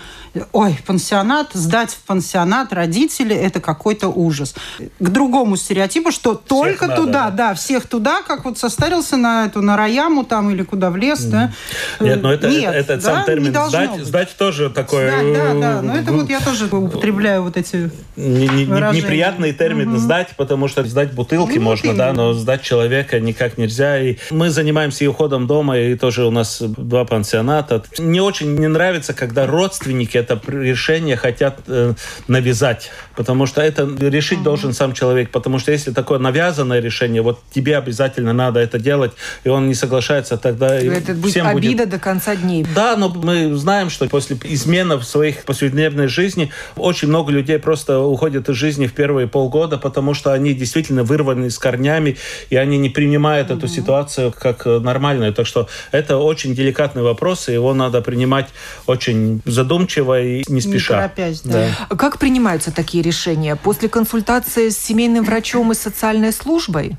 ой, 0.51 0.77
пансионат, 0.85 1.51
сдать 1.53 1.91
в 1.91 2.01
пансионат 2.03 2.71
родители– 2.71 3.35
это 3.35 3.59
какой-то 3.59 4.07
ужас. 4.07 4.55
К 4.99 5.09
другому 5.09 5.57
стереотипу, 5.57 6.11
что 6.11 6.35
всех 6.35 6.47
только 6.47 6.87
надо, 6.87 7.01
туда, 7.01 7.29
да. 7.29 7.49
да, 7.49 7.53
всех 7.53 7.87
туда, 7.87 8.21
как 8.21 8.45
вот 8.45 8.57
состарился 8.57 9.17
на 9.17 9.45
эту, 9.45 9.61
на 9.61 9.75
Раяму 9.75 10.23
там 10.23 10.49
или 10.49 10.63
куда 10.63 10.89
в 10.89 10.95
лес, 10.95 11.25
mm. 11.25 11.29
да. 11.29 11.53
Нет, 11.99 12.21
но 12.21 12.33
это, 12.33 12.49
Нет, 12.49 12.73
это, 12.73 12.93
это 12.93 13.03
да, 13.03 13.15
сам 13.15 13.25
термин 13.25 13.51
сдать, 13.67 14.05
сдать 14.05 14.37
тоже 14.37 14.69
такой... 14.69 15.07
Сдать, 15.09 15.33
да, 15.33 15.53
да, 15.53 15.81
но 15.81 15.95
это 15.95 16.13
вот 16.13 16.29
я 16.29 16.39
тоже 16.39 16.65
употребляю 16.65 17.43
вот 17.43 17.57
эти 17.57 17.91
не, 18.15 18.47
не, 18.47 18.65
Неприятный 18.65 19.53
термин 19.53 19.89
угу. 19.89 19.97
сдать, 19.97 20.29
потому 20.37 20.67
что 20.67 20.83
сдать 20.85 21.13
бутылки 21.13 21.57
ну, 21.57 21.63
можно, 21.63 21.93
да, 21.93 22.13
но 22.13 22.33
сдать 22.33 22.61
человека 22.61 23.19
никак 23.19 23.57
нельзя, 23.57 23.99
и 23.99 24.12
мы 24.31 24.49
занимаемся 24.49 25.03
и 25.03 25.07
уходом 25.07 25.47
дома, 25.47 25.77
и 25.77 25.95
тоже 25.95 26.25
у 26.25 26.31
нас 26.31 26.61
два 26.61 27.05
пансионата. 27.05 27.83
Не 27.97 28.21
очень 28.21 28.55
не 28.55 28.67
нравится, 28.67 29.13
когда 29.13 29.45
родственники 29.45 30.17
это 30.17 30.39
решение 30.47 31.15
хотят 31.15 31.59
э, 31.67 31.93
навязать, 32.27 32.91
потому 33.15 33.45
что 33.45 33.61
это 33.61 33.83
решить 33.99 34.39
mm-hmm. 34.39 34.43
должен 34.43 34.73
сам 34.73 34.93
человек, 34.93 35.31
потому 35.31 35.59
что 35.59 35.71
если 35.71 35.91
такое 35.91 36.19
навязанное 36.19 36.79
решение, 36.79 37.21
вот 37.21 37.39
тебе 37.53 37.77
обязательно 37.77 38.33
надо 38.33 38.59
это 38.59 38.79
делать, 38.79 39.11
и 39.43 39.49
он 39.49 39.67
не 39.67 39.75
соглашается, 39.75 40.37
тогда 40.37 40.75
это 40.75 41.13
будет 41.13 41.31
всем 41.31 41.47
обида 41.47 41.83
будет... 41.83 41.89
до 41.89 41.99
конца 41.99 42.35
дней. 42.35 42.65
Да, 42.75 42.95
но 42.95 43.09
мы 43.09 43.55
знаем, 43.55 43.89
что 43.89 44.07
после 44.07 44.37
измены 44.43 44.97
в 44.97 45.03
своих 45.03 45.43
повседневной 45.43 46.07
жизни 46.07 46.51
очень 46.75 47.07
много 47.07 47.31
людей 47.31 47.59
просто 47.59 47.99
уходят 47.99 48.49
из 48.49 48.55
жизни 48.55 48.87
в 48.87 48.93
первые 48.93 49.27
полгода, 49.27 49.77
потому 49.77 50.13
что 50.13 50.33
они 50.33 50.53
действительно 50.53 51.03
вырваны 51.03 51.49
с 51.49 51.57
корнями, 51.57 52.17
и 52.49 52.55
они 52.55 52.77
не 52.77 52.89
принимают 52.89 53.49
mm-hmm. 53.49 53.57
эту 53.57 53.67
ситуацию 53.67 54.02
как 54.37 54.65
нормальную. 54.65 55.33
Так 55.33 55.47
что 55.47 55.67
это 55.91 56.17
очень 56.17 56.55
деликатный 56.55 57.03
вопрос, 57.03 57.49
и 57.49 57.53
его 57.53 57.73
надо 57.73 58.01
принимать 58.01 58.49
очень 58.85 59.41
задумчиво 59.45 60.21
и 60.21 60.43
не 60.47 60.61
спеша. 60.61 60.95
Не 60.95 61.01
торопясь, 61.01 61.41
да. 61.41 61.69
да. 61.89 61.95
Как 61.95 62.19
принимаются 62.19 62.71
такие 62.71 63.03
решения? 63.03 63.55
После 63.55 63.89
консультации 63.89 64.69
с 64.69 64.77
семейным 64.77 65.23
врачом 65.23 65.71
и 65.71 65.75
социальной 65.75 66.31
службой? 66.31 66.97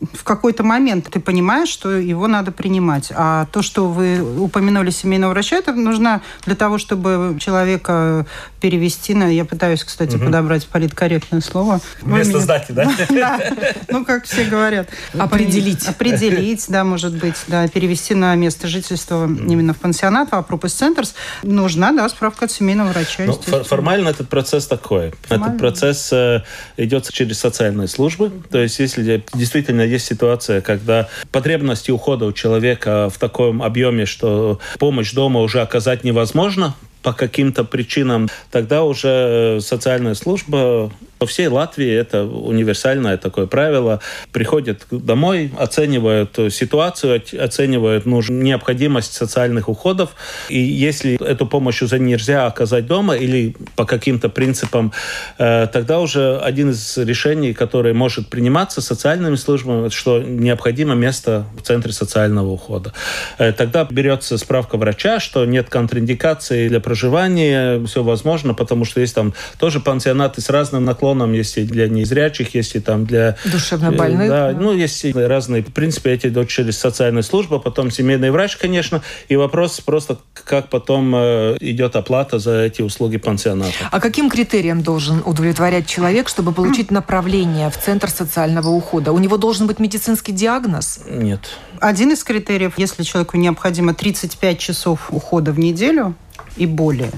В 0.00 0.24
какой-то 0.24 0.62
момент 0.62 1.08
ты 1.10 1.20
понимаешь, 1.20 1.68
что 1.68 1.90
его 1.90 2.26
надо 2.26 2.52
принимать. 2.52 3.12
А 3.14 3.46
то, 3.52 3.60
что 3.60 3.88
вы 3.88 4.40
упомянули 4.40 4.90
семейного 4.90 5.32
врача, 5.32 5.56
это 5.56 5.72
нужно 5.72 6.22
для 6.46 6.54
того, 6.54 6.78
чтобы 6.78 7.36
человека 7.38 8.26
перевести 8.60 9.14
на... 9.14 9.24
Я 9.32 9.44
пытаюсь, 9.44 9.84
кстати, 9.84 10.16
угу. 10.16 10.26
подобрать 10.26 10.66
политкорректное 10.68 11.42
слово. 11.42 11.80
Вместо 12.00 12.34
меня... 12.34 12.42
сдати, 12.42 12.72
да? 12.72 12.90
Да. 13.10 13.40
Ну, 13.88 14.04
как 14.04 14.24
все 14.24 14.44
говорят. 14.44 14.88
Определить. 15.18 15.86
Определить, 15.86 16.64
да, 16.68 16.84
может 16.84 17.14
быть, 17.16 17.36
да, 17.48 17.68
перевести 17.68 18.14
на 18.14 18.34
место 18.36 18.68
жительства 18.68 19.26
именно 19.26 19.74
в 19.74 19.78
пансионат, 19.78 20.28
а 20.30 20.42
пропуск 20.42 20.76
центрс 20.76 21.14
нужна, 21.42 21.92
да, 21.92 22.08
справка 22.08 22.46
от 22.46 22.52
семейного 22.52 22.88
врача. 22.88 23.24
Ну, 23.26 23.34
формально 23.64 24.08
этот 24.08 24.28
процесс 24.28 24.66
такой. 24.66 25.12
Этот 25.28 25.58
процесс 25.58 26.10
э, 26.12 26.42
идет 26.76 27.10
через 27.10 27.38
социальные 27.38 27.88
службы. 27.88 28.32
То 28.50 28.58
есть, 28.58 28.78
если 28.78 29.22
действительно 29.34 29.89
есть 29.90 30.06
ситуация, 30.06 30.60
когда 30.60 31.08
потребности 31.32 31.90
ухода 31.90 32.26
у 32.26 32.32
человека 32.32 33.10
в 33.10 33.18
таком 33.18 33.62
объеме, 33.62 34.06
что 34.06 34.60
помощь 34.78 35.12
дома 35.12 35.40
уже 35.40 35.60
оказать 35.60 36.04
невозможно, 36.04 36.74
по 37.02 37.12
каким-то 37.12 37.64
причинам, 37.64 38.28
тогда 38.50 38.84
уже 38.84 39.08
э, 39.08 39.60
социальная 39.60 40.14
служба 40.14 40.90
по 41.20 41.26
всей 41.26 41.48
Латвии 41.48 41.92
это 41.92 42.24
универсальное 42.24 43.18
такое 43.18 43.46
правило. 43.46 44.00
Приходят 44.32 44.86
домой, 44.90 45.52
оценивают 45.58 46.38
ситуацию, 46.50 47.22
оценивают 47.38 48.06
нужную 48.06 48.42
необходимость 48.42 49.12
социальных 49.12 49.68
уходов. 49.68 50.10
И 50.48 50.58
если 50.58 51.22
эту 51.22 51.46
помощь 51.46 51.82
уже 51.82 51.98
нельзя 51.98 52.46
оказать 52.46 52.86
дома 52.86 53.16
или 53.16 53.54
по 53.76 53.84
каким-то 53.84 54.30
принципам, 54.30 54.92
э, 55.38 55.66
тогда 55.70 56.00
уже 56.00 56.38
один 56.38 56.70
из 56.70 56.96
решений, 56.96 57.52
который 57.52 57.92
может 57.92 58.28
приниматься 58.28 58.80
социальными 58.80 59.36
службами, 59.36 59.90
что 59.90 60.22
необходимо 60.22 60.94
место 60.94 61.44
в 61.58 61.62
центре 61.62 61.92
социального 61.92 62.48
ухода. 62.48 62.94
Э, 63.36 63.52
тогда 63.52 63.84
берется 63.84 64.38
справка 64.38 64.78
врача, 64.78 65.20
что 65.20 65.44
нет 65.44 65.68
контраиндикации 65.68 66.68
для 66.68 66.80
проживания, 66.90 67.80
все 67.86 68.02
возможно, 68.02 68.52
потому 68.52 68.84
что 68.84 69.00
есть 69.00 69.14
там 69.14 69.32
тоже 69.60 69.78
пансионаты 69.78 70.40
с 70.40 70.50
разным 70.50 70.84
наклоном 70.84 71.32
есть 71.32 71.56
и 71.56 71.62
для 71.62 71.86
незрячих, 71.88 72.56
есть 72.56 72.74
и 72.74 72.80
там 72.80 73.06
для... 73.06 73.36
Душевнобольных. 73.44 74.28
Да, 74.28 74.52
ну, 74.58 74.72
есть 74.72 75.04
и 75.04 75.12
разные. 75.12 75.62
В 75.62 75.72
принципе, 75.72 76.10
эти 76.10 76.26
идут 76.26 76.48
через 76.48 76.78
социальную 76.78 77.22
службу, 77.22 77.60
потом 77.60 77.92
семейный 77.92 78.32
врач, 78.32 78.56
конечно. 78.56 79.02
И 79.28 79.36
вопрос 79.36 79.80
просто, 79.80 80.18
как 80.34 80.68
потом 80.68 81.14
э, 81.14 81.56
идет 81.60 81.94
оплата 81.94 82.40
за 82.40 82.62
эти 82.62 82.82
услуги 82.82 83.18
пансионата. 83.18 83.72
А 83.92 84.00
каким 84.00 84.28
критериям 84.28 84.82
должен 84.82 85.22
удовлетворять 85.24 85.86
человек, 85.86 86.28
чтобы 86.28 86.50
получить 86.50 86.90
направление 86.90 87.70
в 87.70 87.78
Центр 87.78 88.10
социального 88.10 88.70
ухода? 88.70 89.12
У 89.12 89.18
него 89.18 89.36
должен 89.36 89.68
быть 89.68 89.78
медицинский 89.78 90.32
диагноз? 90.32 91.02
Нет. 91.08 91.50
Один 91.78 92.10
из 92.10 92.24
критериев, 92.24 92.72
если 92.78 93.04
человеку 93.04 93.36
необходимо 93.36 93.94
35 93.94 94.58
часов 94.58 95.12
ухода 95.12 95.52
в 95.52 95.58
неделю 95.60 96.16
и 96.56 96.66
более, 96.66 97.10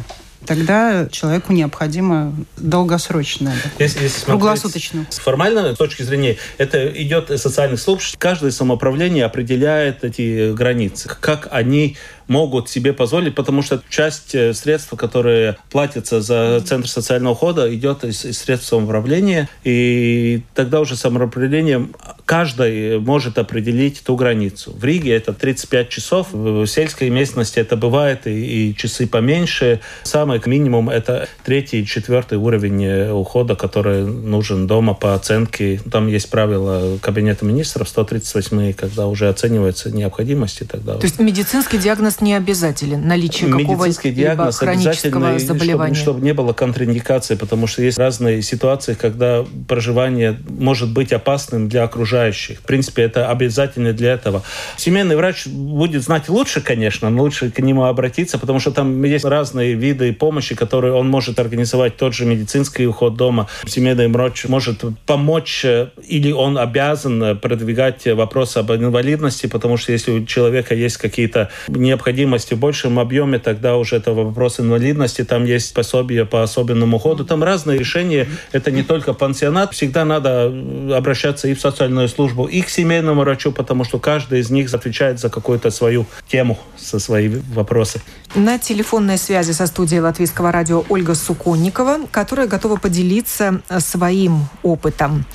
тогда 0.47 1.09
человеку 1.11 1.53
необходимо 1.53 2.35
долгосрочное, 2.57 3.57
если, 3.79 4.03
если 4.03 4.25
круглосуточно. 4.25 5.07
С 5.11 5.19
формальной 5.19 5.75
точки 5.77 6.03
зрения, 6.03 6.37
это 6.59 6.89
идет 6.89 7.29
социальных 7.41 7.81
служб. 7.81 8.17
Каждое 8.19 8.51
самоуправление 8.51 9.25
определяет 9.25 10.05
эти 10.05 10.53
границы, 10.53 11.09
как 11.21 11.49
они 11.51 11.97
могут 12.29 12.69
себе 12.69 12.93
позволить, 12.93 13.35
потому 13.35 13.63
что 13.63 13.83
часть 13.89 14.35
э, 14.35 14.55
средств, 14.55 14.95
которые 14.97 15.57
платятся 15.71 16.21
за 16.21 16.61
Центр 16.65 16.89
социального 16.89 17.33
ухода, 17.33 17.75
идет 17.75 18.05
из, 18.05 18.25
из 18.25 18.39
средств 18.39 18.69
самоуправления, 18.69 19.49
и 19.65 20.43
тогда 20.55 20.81
уже 20.81 20.97
самоуправление 20.97 21.89
каждый 22.25 22.99
может 22.99 23.39
определить 23.39 24.03
ту 24.05 24.17
границу. 24.17 24.73
В 24.77 24.85
Риге 24.85 25.15
это 25.15 25.33
35 25.33 25.89
часов, 25.89 26.29
в 26.33 26.67
сельской 26.67 27.11
местности 27.11 27.59
это 27.59 27.77
бывает 27.77 28.27
и, 28.27 28.71
и 28.71 28.77
часы 28.77 29.07
поменьше. 29.07 29.81
Самый 30.03 30.41
минимум 30.47 30.89
это 30.89 31.29
третий 31.45 31.85
четвертый 31.87 32.39
уровень 32.39 32.85
э, 32.85 33.13
ухода, 33.13 33.55
который 33.55 34.05
нужен 34.05 34.67
дома 34.67 34.95
по 34.95 35.15
оценке. 35.15 35.81
Там 35.91 36.07
есть 36.07 36.31
правила 36.31 36.99
Кабинета 36.99 37.45
министров 37.45 37.89
138, 37.89 38.73
когда 38.75 39.07
уже 39.07 39.29
оценивается 39.29 39.91
необходимость 39.91 40.63
тогда. 40.69 40.95
То 40.95 41.05
есть 41.05 41.19
медицинский 41.19 41.79
диагноз 41.79 42.12
не 42.21 42.35
обязателен, 42.35 43.07
наличие 43.07 43.51
какого-либо 43.51 44.53
хронического 44.53 45.39
заболевания? 45.39 45.95
Чтобы, 45.95 46.19
чтобы 46.19 46.25
не 46.25 46.35
было 46.35 46.53
контраиндикации, 46.53 47.35
потому 47.35 47.67
что 47.67 47.83
есть 47.83 47.99
разные 47.99 48.43
ситуации, 48.43 48.95
когда 48.95 49.45
проживание 49.69 50.39
может 50.49 50.93
быть 50.93 51.13
опасным 51.13 51.69
для 51.69 51.85
окружающих. 51.85 52.61
В 52.61 52.63
принципе, 52.63 53.03
это 53.03 53.31
обязательно 53.31 53.93
для 53.93 54.13
этого. 54.13 54.43
Семейный 54.77 55.17
врач 55.17 55.47
будет 55.47 56.03
знать 56.03 56.29
лучше, 56.29 56.61
конечно, 56.61 57.11
но 57.11 57.23
лучше 57.23 57.51
к 57.51 57.59
нему 57.61 57.85
обратиться, 57.85 58.39
потому 58.39 58.61
что 58.61 58.71
там 58.71 59.03
есть 59.05 59.25
разные 59.25 59.75
виды 59.75 60.13
помощи, 60.13 60.55
которые 60.55 60.95
он 60.95 61.09
может 61.09 61.39
организовать. 61.39 61.97
Тот 61.97 62.15
же 62.15 62.27
медицинский 62.27 62.87
уход 62.87 63.17
дома. 63.17 63.49
Семейный 63.67 64.09
врач 64.09 64.45
может 64.45 64.83
помочь 65.07 65.65
э, 65.65 65.89
или 66.07 66.33
он 66.33 66.59
обязан 66.59 67.39
продвигать 67.39 68.07
вопрос 68.07 68.57
об 68.57 68.73
инвалидности, 68.73 69.47
потому 69.47 69.77
что 69.77 69.93
если 69.93 70.11
у 70.13 70.25
человека 70.25 70.75
есть 70.75 70.97
какие-то 70.97 71.51
необходимые 71.69 72.02
необходимости 72.03 72.55
в 72.55 72.59
большем 72.59 72.99
объеме, 72.99 73.39
тогда 73.39 73.77
уже 73.77 73.97
это 73.97 74.13
вопрос 74.13 74.59
инвалидности, 74.59 75.25
там 75.25 75.45
есть 75.45 75.73
пособие 75.73 76.25
по 76.25 76.43
особенному 76.43 76.97
уходу, 76.97 77.25
там 77.25 77.45
разные 77.45 77.79
решения, 77.79 78.27
это 78.51 78.73
не 78.73 78.83
только 78.83 79.15
пансионат, 79.15 79.73
всегда 79.73 80.05
надо 80.05 80.53
обращаться 80.97 81.49
и 81.49 81.55
в 81.55 81.61
социальную 81.61 82.09
службу, 82.09 82.47
и 82.47 82.63
к 82.63 82.69
семейному 82.69 83.21
врачу, 83.21 83.53
потому 83.53 83.85
что 83.85 83.99
каждый 84.01 84.41
из 84.41 84.51
них 84.51 84.75
отвечает 84.75 85.21
за 85.21 85.31
какую-то 85.31 85.71
свою 85.71 86.07
тему, 86.29 86.59
со 86.77 86.99
свои 86.99 87.29
вопросы. 87.55 88.01
На 88.35 88.59
телефонной 88.59 89.19
связи 89.19 89.53
со 89.53 89.67
студией 89.67 90.01
Латвийского 90.01 90.51
радио 90.53 90.85
Ольга 90.89 91.15
Суконникова, 91.15 92.07
которая 92.11 92.49
готова 92.49 92.77
поделиться 92.77 93.61
своим 93.79 94.47
опытом. 94.63 95.27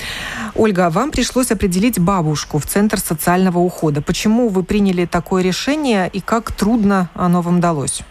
Ольга, 0.56 0.89
вам 0.89 1.12
пришлось 1.12 1.51
определить 1.51 2.00
бабушку 2.00 2.58
в 2.58 2.66
Центр 2.66 2.98
социального 2.98 3.60
ухода. 3.60 4.01
Почему 4.01 4.50
вы 4.50 4.63
приняли 4.63 5.06
такое 5.06 5.44
решение 5.44 6.10
и 6.12 6.22
как 6.22 6.51
трудно 6.51 7.12
оно 7.13 7.44
вам 7.44 7.60
далось? 7.60 8.01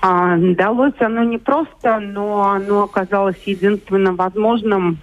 А, 0.00 0.38
далось 0.38 0.98
оно 1.00 1.22
не 1.22 1.36
просто, 1.36 2.00
но 2.00 2.52
оно 2.52 2.84
оказалось 2.84 3.36
единственно 3.44 4.14
возможным, 4.14 4.98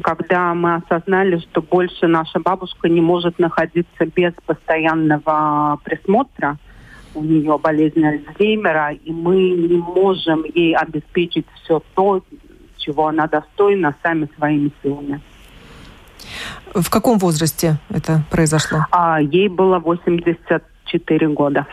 когда 0.00 0.54
мы 0.54 0.76
осознали, 0.76 1.38
что 1.38 1.60
больше 1.60 2.06
наша 2.06 2.38
бабушка 2.38 2.88
не 2.88 3.00
может 3.00 3.40
находиться 3.40 4.06
без 4.06 4.32
постоянного 4.46 5.80
присмотра. 5.82 6.56
У 7.14 7.22
нее 7.22 7.58
болезнь 7.58 8.04
Альцгеймера, 8.04 8.92
и 8.92 9.12
мы 9.12 9.36
не 9.50 9.78
можем 9.78 10.44
ей 10.44 10.76
обеспечить 10.76 11.46
все 11.62 11.82
то, 11.94 12.22
чего 12.76 13.08
она 13.08 13.26
достойна 13.26 13.94
сами 14.02 14.28
своими 14.36 14.70
силами. 14.82 15.20
В 16.74 16.88
каком 16.88 17.18
возрасте 17.18 17.78
это 17.90 18.22
произошло? 18.30 18.86
А, 18.92 19.20
ей 19.20 19.48
было 19.48 19.78
84 19.78 21.28
года. 21.28 21.66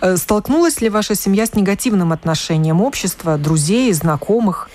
Э, 0.00 0.16
столкнулась 0.16 0.80
ли 0.80 0.88
ваша 0.88 1.14
семья 1.14 1.46
с 1.46 1.54
негативным 1.54 2.12
отношением 2.12 2.80
общества, 2.80 3.36
друзей, 3.38 3.92
знакомых? 3.92 4.68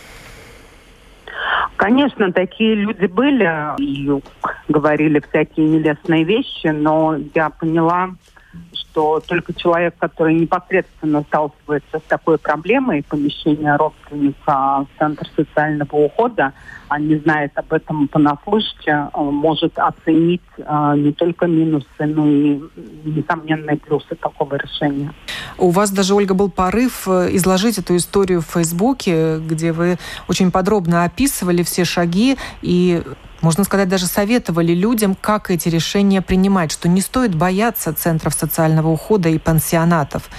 Конечно, 1.77 2.31
такие 2.33 2.75
люди 2.75 3.05
были 3.05 3.47
и 3.79 4.09
говорили 4.67 5.21
всякие 5.29 5.67
нелестные 5.69 6.23
вещи, 6.23 6.67
но 6.67 7.15
я 7.35 7.51
поняла, 7.51 8.09
что 8.97 9.21
только 9.27 9.53
человек, 9.53 9.93
который 9.99 10.33
непосредственно 10.33 11.21
сталкивается 11.27 11.99
с 11.99 12.01
такой 12.07 12.39
проблемой 12.39 13.03
помещения 13.03 13.75
родственника 13.75 14.85
в 14.85 14.87
Центр 14.97 15.27
социального 15.35 15.95
ухода, 15.97 16.53
а 16.87 16.99
не 16.99 17.17
знает 17.17 17.51
об 17.55 17.71
этом 17.73 18.07
понаслышке, 18.07 18.91
э, 19.13 19.19
может 19.19 19.77
оценить 19.77 20.41
э, 20.57 20.93
не 20.97 21.13
только 21.13 21.45
минусы, 21.45 21.85
но 21.99 22.27
и 22.27 22.59
несомненные 23.05 23.77
плюсы 23.77 24.15
такого 24.15 24.55
решения. 24.55 25.13
У 25.59 25.69
вас 25.69 25.91
даже, 25.91 26.15
Ольга, 26.15 26.33
был 26.33 26.49
порыв 26.49 27.07
э, 27.07 27.35
изложить 27.35 27.77
эту 27.77 27.95
историю 27.97 28.41
в 28.41 28.45
Фейсбуке, 28.45 29.37
где 29.37 29.73
вы 29.73 29.97
очень 30.27 30.49
подробно 30.49 31.03
описывали 31.03 31.61
все 31.61 31.85
шаги 31.85 32.35
и 32.63 33.03
можно 33.41 33.63
сказать, 33.63 33.89
даже 33.89 34.05
советовали 34.05 34.73
людям, 34.73 35.15
как 35.19 35.51
эти 35.51 35.69
решения 35.69 36.21
принимать, 36.21 36.71
что 36.71 36.87
не 36.89 37.01
стоит 37.01 37.35
бояться 37.35 37.93
центров 37.93 38.33
социального 38.33 38.89
ухода 38.89 39.29
и 39.29 39.37
пансионатов. 39.37 40.29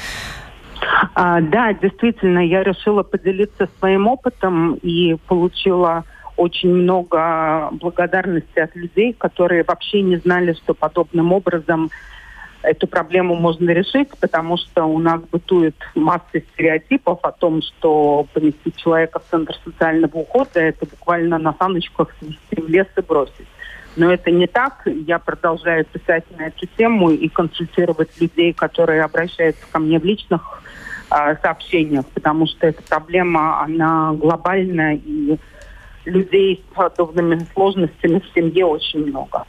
А, 1.15 1.41
да, 1.41 1.73
действительно, 1.73 2.39
я 2.39 2.63
решила 2.63 3.03
поделиться 3.03 3.69
своим 3.79 4.07
опытом 4.07 4.75
и 4.75 5.17
получила 5.27 6.05
очень 6.37 6.73
много 6.73 7.69
благодарности 7.73 8.59
от 8.61 8.75
людей, 8.77 9.13
которые 9.13 9.65
вообще 9.65 10.03
не 10.03 10.17
знали, 10.17 10.53
что 10.53 10.75
подобным 10.75 11.33
образом 11.33 11.91
эту 12.63 12.87
проблему 12.87 13.35
можно 13.35 13.71
решить, 13.71 14.09
потому 14.21 14.57
что 14.57 14.85
у 14.85 14.99
нас 14.99 15.21
бытует 15.21 15.77
масса 15.95 16.41
стереотипов 16.53 17.19
о 17.23 17.33
том, 17.33 17.63
что 17.63 18.27
понести 18.33 18.73
человека 18.77 19.21
в 19.21 19.31
центр 19.31 19.55
социального 19.65 20.17
ухода– 20.17 20.51
это 20.61 20.87
буквально 20.87 21.39
на 21.39 21.55
саночках 21.59 22.15
свести 22.19 22.61
в 22.61 22.69
лес 22.69 22.87
и 22.97 23.01
бросить. 23.01 23.47
Но 23.97 24.13
это 24.13 24.31
не 24.31 24.47
так. 24.47 24.83
Я 24.87 25.19
продолжаю 25.19 25.85
писать 25.85 26.25
на 26.37 26.47
эту 26.47 26.67
тему 26.77 27.11
и 27.11 27.29
консультировать 27.29 28.11
людей, 28.21 28.53
которые 28.53 29.03
обращаются 29.03 29.65
ко 29.71 29.79
мне 29.79 29.99
в 29.99 30.05
личных 30.05 30.63
э, 31.11 31.37
сообщениях, 31.43 32.07
потому 32.07 32.47
что 32.47 32.67
эта 32.67 32.83
проблема, 32.83 33.63
она 33.63 34.13
глобальная, 34.13 35.01
и 35.05 35.39
людей 36.05 36.65
с 36.65 36.75
подобными 36.75 37.47
сложностями 37.55 38.21
в 38.21 38.35
семье 38.35 38.67
очень 38.67 39.07
много. 39.07 39.45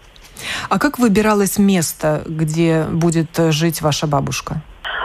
А 0.69 0.79
как 0.79 0.99
выбиралось 0.99 1.57
место, 1.57 2.23
где 2.27 2.83
будет 2.83 3.37
э, 3.39 3.51
жить 3.51 3.81
ваша 3.81 4.07
бабушка? 4.07 4.61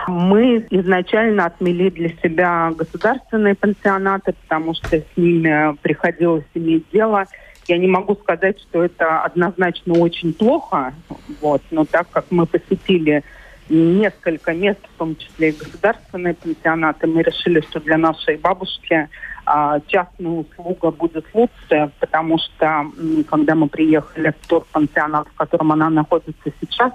Мы 0.06 0.66
изначально 0.70 1.46
отмели 1.46 1.88
для 1.90 2.10
себя 2.22 2.72
государственные 2.76 3.54
пансионаты, 3.54 4.34
потому 4.42 4.74
что 4.74 4.98
с 4.98 5.04
ними 5.16 5.76
приходилось 5.78 6.44
иметь 6.54 6.84
дело. 6.92 7.24
Я 7.66 7.78
не 7.78 7.88
могу 7.88 8.14
сказать, 8.16 8.60
что 8.60 8.84
это 8.84 9.22
однозначно 9.22 9.94
очень 9.94 10.34
плохо, 10.34 10.92
вот, 11.40 11.62
но 11.70 11.86
так 11.86 12.08
как 12.10 12.26
мы 12.30 12.44
посетили 12.44 13.24
несколько 13.68 14.52
мест, 14.52 14.80
в 14.94 14.98
том 14.98 15.16
числе 15.16 15.50
и 15.50 15.56
государственные 15.56 16.34
пансионаты, 16.34 17.06
мы 17.06 17.22
решили, 17.22 17.60
что 17.60 17.80
для 17.80 17.96
нашей 17.96 18.36
бабушки 18.36 19.08
а, 19.46 19.80
частная 19.86 20.30
услуга 20.30 20.90
будет 20.90 21.26
лучше, 21.34 21.90
потому 22.00 22.38
что 22.38 22.86
когда 23.28 23.54
мы 23.54 23.68
приехали 23.68 24.34
в 24.40 24.46
тот 24.46 24.66
пансионат, 24.68 25.28
в 25.28 25.34
котором 25.36 25.72
она 25.72 25.90
находится 25.90 26.50
сейчас, 26.60 26.92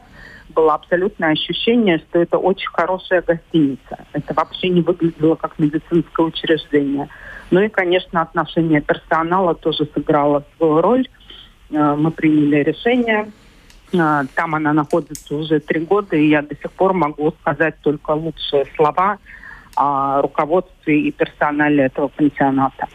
было 0.50 0.74
абсолютное 0.74 1.32
ощущение, 1.32 2.00
что 2.00 2.20
это 2.20 2.38
очень 2.38 2.70
хорошая 2.70 3.22
гостиница. 3.22 4.06
Это 4.14 4.34
вообще 4.34 4.70
не 4.70 4.82
выглядело 4.82 5.36
как 5.36 5.60
медицинское 5.60 6.26
учреждение. 6.26 7.08
Ну 7.52 7.62
и, 7.62 7.70
конечно, 7.70 8.22
отношение 8.22 8.82
персонала 8.82 9.54
тоже 9.56 9.88
сыграло 9.94 10.44
свою 10.58 10.82
роль. 10.82 11.08
А, 11.74 11.96
мы 11.96 12.12
приняли 12.12 12.64
решение. 12.64 13.32
А, 13.97 14.25
там 14.36 14.56
она 14.56 14.73
находится 14.73 15.36
уже 15.36 15.60
три 15.60 15.82
года, 15.82 16.15
и 16.15 16.28
я 16.30 16.41
до 16.41 16.56
сих 16.56 16.71
пор 16.71 16.93
могу 16.93 17.34
сказать 17.41 17.75
только 17.82 18.12
лучшие 18.12 18.65
слова– 18.75 19.17
о 19.80 20.21
руководстве 20.21 21.02
и 21.02 21.12
персонале 21.12 21.86
этого 21.86 22.10
пансионата. 22.10 22.88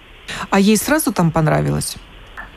А 0.50 0.60
ей 0.60 0.76
сразу 0.76 1.12
там 1.12 1.30
понравилось? 1.30 1.96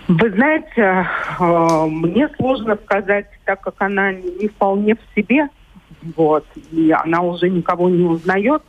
Вы 0.07 0.29
знаете, 0.31 1.07
э, 1.39 1.85
мне 1.87 2.29
сложно 2.37 2.77
сказать, 2.85 3.27
так 3.45 3.61
как 3.61 3.75
она 3.79 4.13
не 4.13 4.47
вполне 4.47 4.95
в 4.95 4.99
себе, 5.15 5.49
вот, 6.15 6.45
и 6.71 6.91
она 6.91 7.21
уже 7.21 7.49
никого 7.49 7.89
не 7.89 8.03
узнает, 8.03 8.63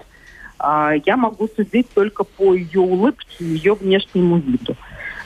а, 0.59 0.95
я 1.07 1.17
могу 1.17 1.49
судить 1.55 1.89
только 1.95 2.25
по 2.25 2.55
ее 2.55 2.81
улыбке, 2.81 3.45
ее 3.45 3.75
внешнему 3.75 4.39
виду. 4.39 4.75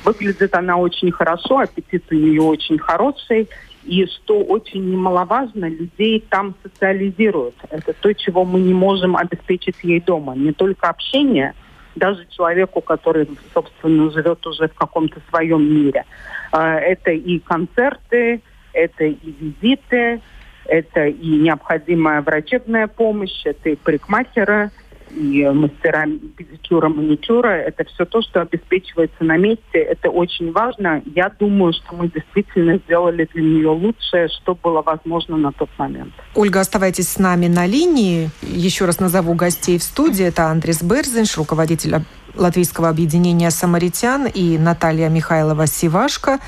Выглядит 0.04 0.54
она 0.54 0.76
очень 0.76 1.10
хорошо, 1.10 1.60
аппетит 1.60 2.04
у 2.10 2.14
нее 2.14 2.42
очень 2.42 2.78
хороший, 2.78 3.48
И 3.84 4.06
что 4.06 4.40
очень 4.42 4.90
немаловажно, 4.90 5.68
людей 5.68 6.24
там 6.30 6.54
социализируют. 6.62 7.54
Это 7.70 7.92
то, 7.92 8.12
чего 8.14 8.44
мы 8.44 8.60
не 8.60 8.74
можем 8.74 9.16
обеспечить 9.16 9.76
ей 9.82 10.00
дома. 10.00 10.34
Не 10.36 10.52
только 10.52 10.88
общение, 10.88 11.54
даже 11.96 12.26
человеку, 12.30 12.80
который, 12.80 13.28
собственно, 13.52 14.10
живет 14.10 14.46
уже 14.46 14.68
в 14.68 14.74
каком-то 14.74 15.20
своем 15.28 15.62
мире. 15.64 16.04
А, 16.52 16.76
это 16.76 17.10
и 17.10 17.38
концерты, 17.40 18.40
это 18.72 19.04
и 19.04 19.18
визиты, 19.22 20.20
это 20.66 21.06
и 21.06 21.26
необходимая 21.26 22.22
врачебная 22.22 22.86
помощь, 22.86 23.44
это 23.44 23.70
и 23.70 23.76
парикмахеры, 23.76 24.70
и 25.14 25.44
мастера 25.48 26.06
педикюра, 26.36 26.88
маникюра. 26.88 27.48
Это 27.48 27.84
все 27.84 28.04
то, 28.04 28.22
что 28.22 28.40
обеспечивается 28.40 29.24
на 29.24 29.36
месте. 29.36 29.78
Это 29.78 30.10
очень 30.10 30.52
важно. 30.52 31.02
Я 31.14 31.30
думаю, 31.38 31.72
что 31.72 31.94
мы 31.94 32.08
действительно 32.08 32.78
сделали 32.78 33.28
для 33.32 33.42
нее 33.42 33.68
лучшее, 33.68 34.28
что 34.28 34.54
было 34.54 34.82
возможно 34.82 35.36
на 35.36 35.52
тот 35.52 35.68
момент. 35.78 36.12
Ольга, 36.34 36.60
оставайтесь 36.60 37.08
с 37.08 37.18
нами 37.18 37.46
на 37.46 37.66
линии. 37.66 38.30
Еще 38.42 38.84
раз 38.84 39.00
назову 39.00 39.34
гостей 39.34 39.78
в 39.78 39.82
студии. 39.82 40.24
Это 40.24 40.46
Андрес 40.46 40.82
Берзинш, 40.82 41.36
руководитель 41.36 41.96
Латвийского 42.34 42.88
объединения 42.88 43.50
«Самаритян» 43.50 44.26
и 44.26 44.56
Наталья 44.56 45.08
Михайлова-Сивашко, 45.10 46.38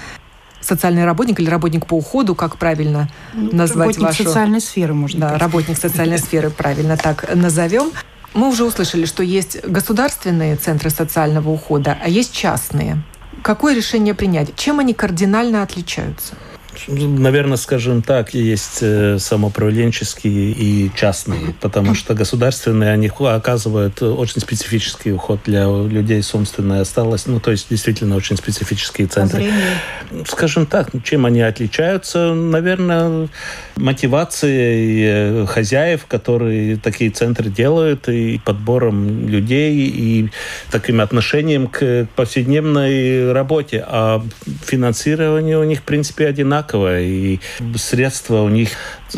социальный 0.60 1.04
работник 1.04 1.40
или 1.40 1.50
работник 1.50 1.86
по 1.86 1.94
уходу, 1.94 2.34
как 2.34 2.56
правильно 2.56 3.08
назвать 3.34 3.98
работник 3.98 4.06
вашу... 4.06 4.24
социальной 4.24 4.60
сферы, 4.60 4.94
можно 4.94 5.20
Да, 5.20 5.32
быть. 5.32 5.40
работник 5.40 5.76
социальной 5.76 6.18
сферы, 6.18 6.48
правильно 6.48 6.96
так 6.96 7.34
назовем. 7.34 7.92
Мы 8.34 8.48
уже 8.48 8.64
услышали, 8.64 9.04
что 9.06 9.22
есть 9.22 9.64
государственные 9.64 10.56
центры 10.56 10.90
социального 10.90 11.50
ухода, 11.50 11.96
а 12.02 12.08
есть 12.08 12.32
частные. 12.32 13.00
Какое 13.42 13.74
решение 13.76 14.12
принять? 14.12 14.56
Чем 14.56 14.80
они 14.80 14.92
кардинально 14.92 15.62
отличаются? 15.62 16.34
Наверное, 16.88 17.56
скажем 17.56 18.02
так, 18.02 18.34
есть 18.34 18.78
э, 18.80 19.18
самоуправленческие 19.18 20.52
и 20.52 20.90
частные, 20.94 21.54
потому 21.60 21.94
что 21.94 22.14
государственные, 22.14 22.92
они 22.92 23.10
оказывают 23.18 24.02
очень 24.02 24.40
специфический 24.40 25.12
уход 25.12 25.40
для 25.44 25.64
людей 25.64 26.22
с 26.22 26.34
умственной 26.34 26.80
осталось, 26.80 27.26
ну, 27.26 27.40
то 27.40 27.50
есть 27.50 27.68
действительно 27.70 28.16
очень 28.16 28.36
специфические 28.36 29.06
центры. 29.06 29.50
Скажем 30.26 30.66
так, 30.66 30.90
чем 31.04 31.26
они 31.26 31.40
отличаются? 31.42 32.34
Наверное, 32.34 33.28
мотивацией 33.76 35.42
э, 35.42 35.46
хозяев, 35.46 36.06
которые 36.06 36.76
такие 36.76 37.10
центры 37.10 37.50
делают, 37.50 38.08
и 38.08 38.40
подбором 38.44 39.28
людей, 39.28 39.88
и 39.88 40.30
таким 40.70 41.00
отношением 41.00 41.66
к 41.68 42.06
повседневной 42.16 43.32
работе. 43.32 43.84
А 43.86 44.22
финансирование 44.66 45.58
у 45.58 45.64
них, 45.64 45.80
в 45.80 45.82
принципе, 45.82 46.26
одинаковое, 46.26 46.63
и 47.00 47.40
средства 47.76 48.42
у 48.42 48.48
них 48.48 48.70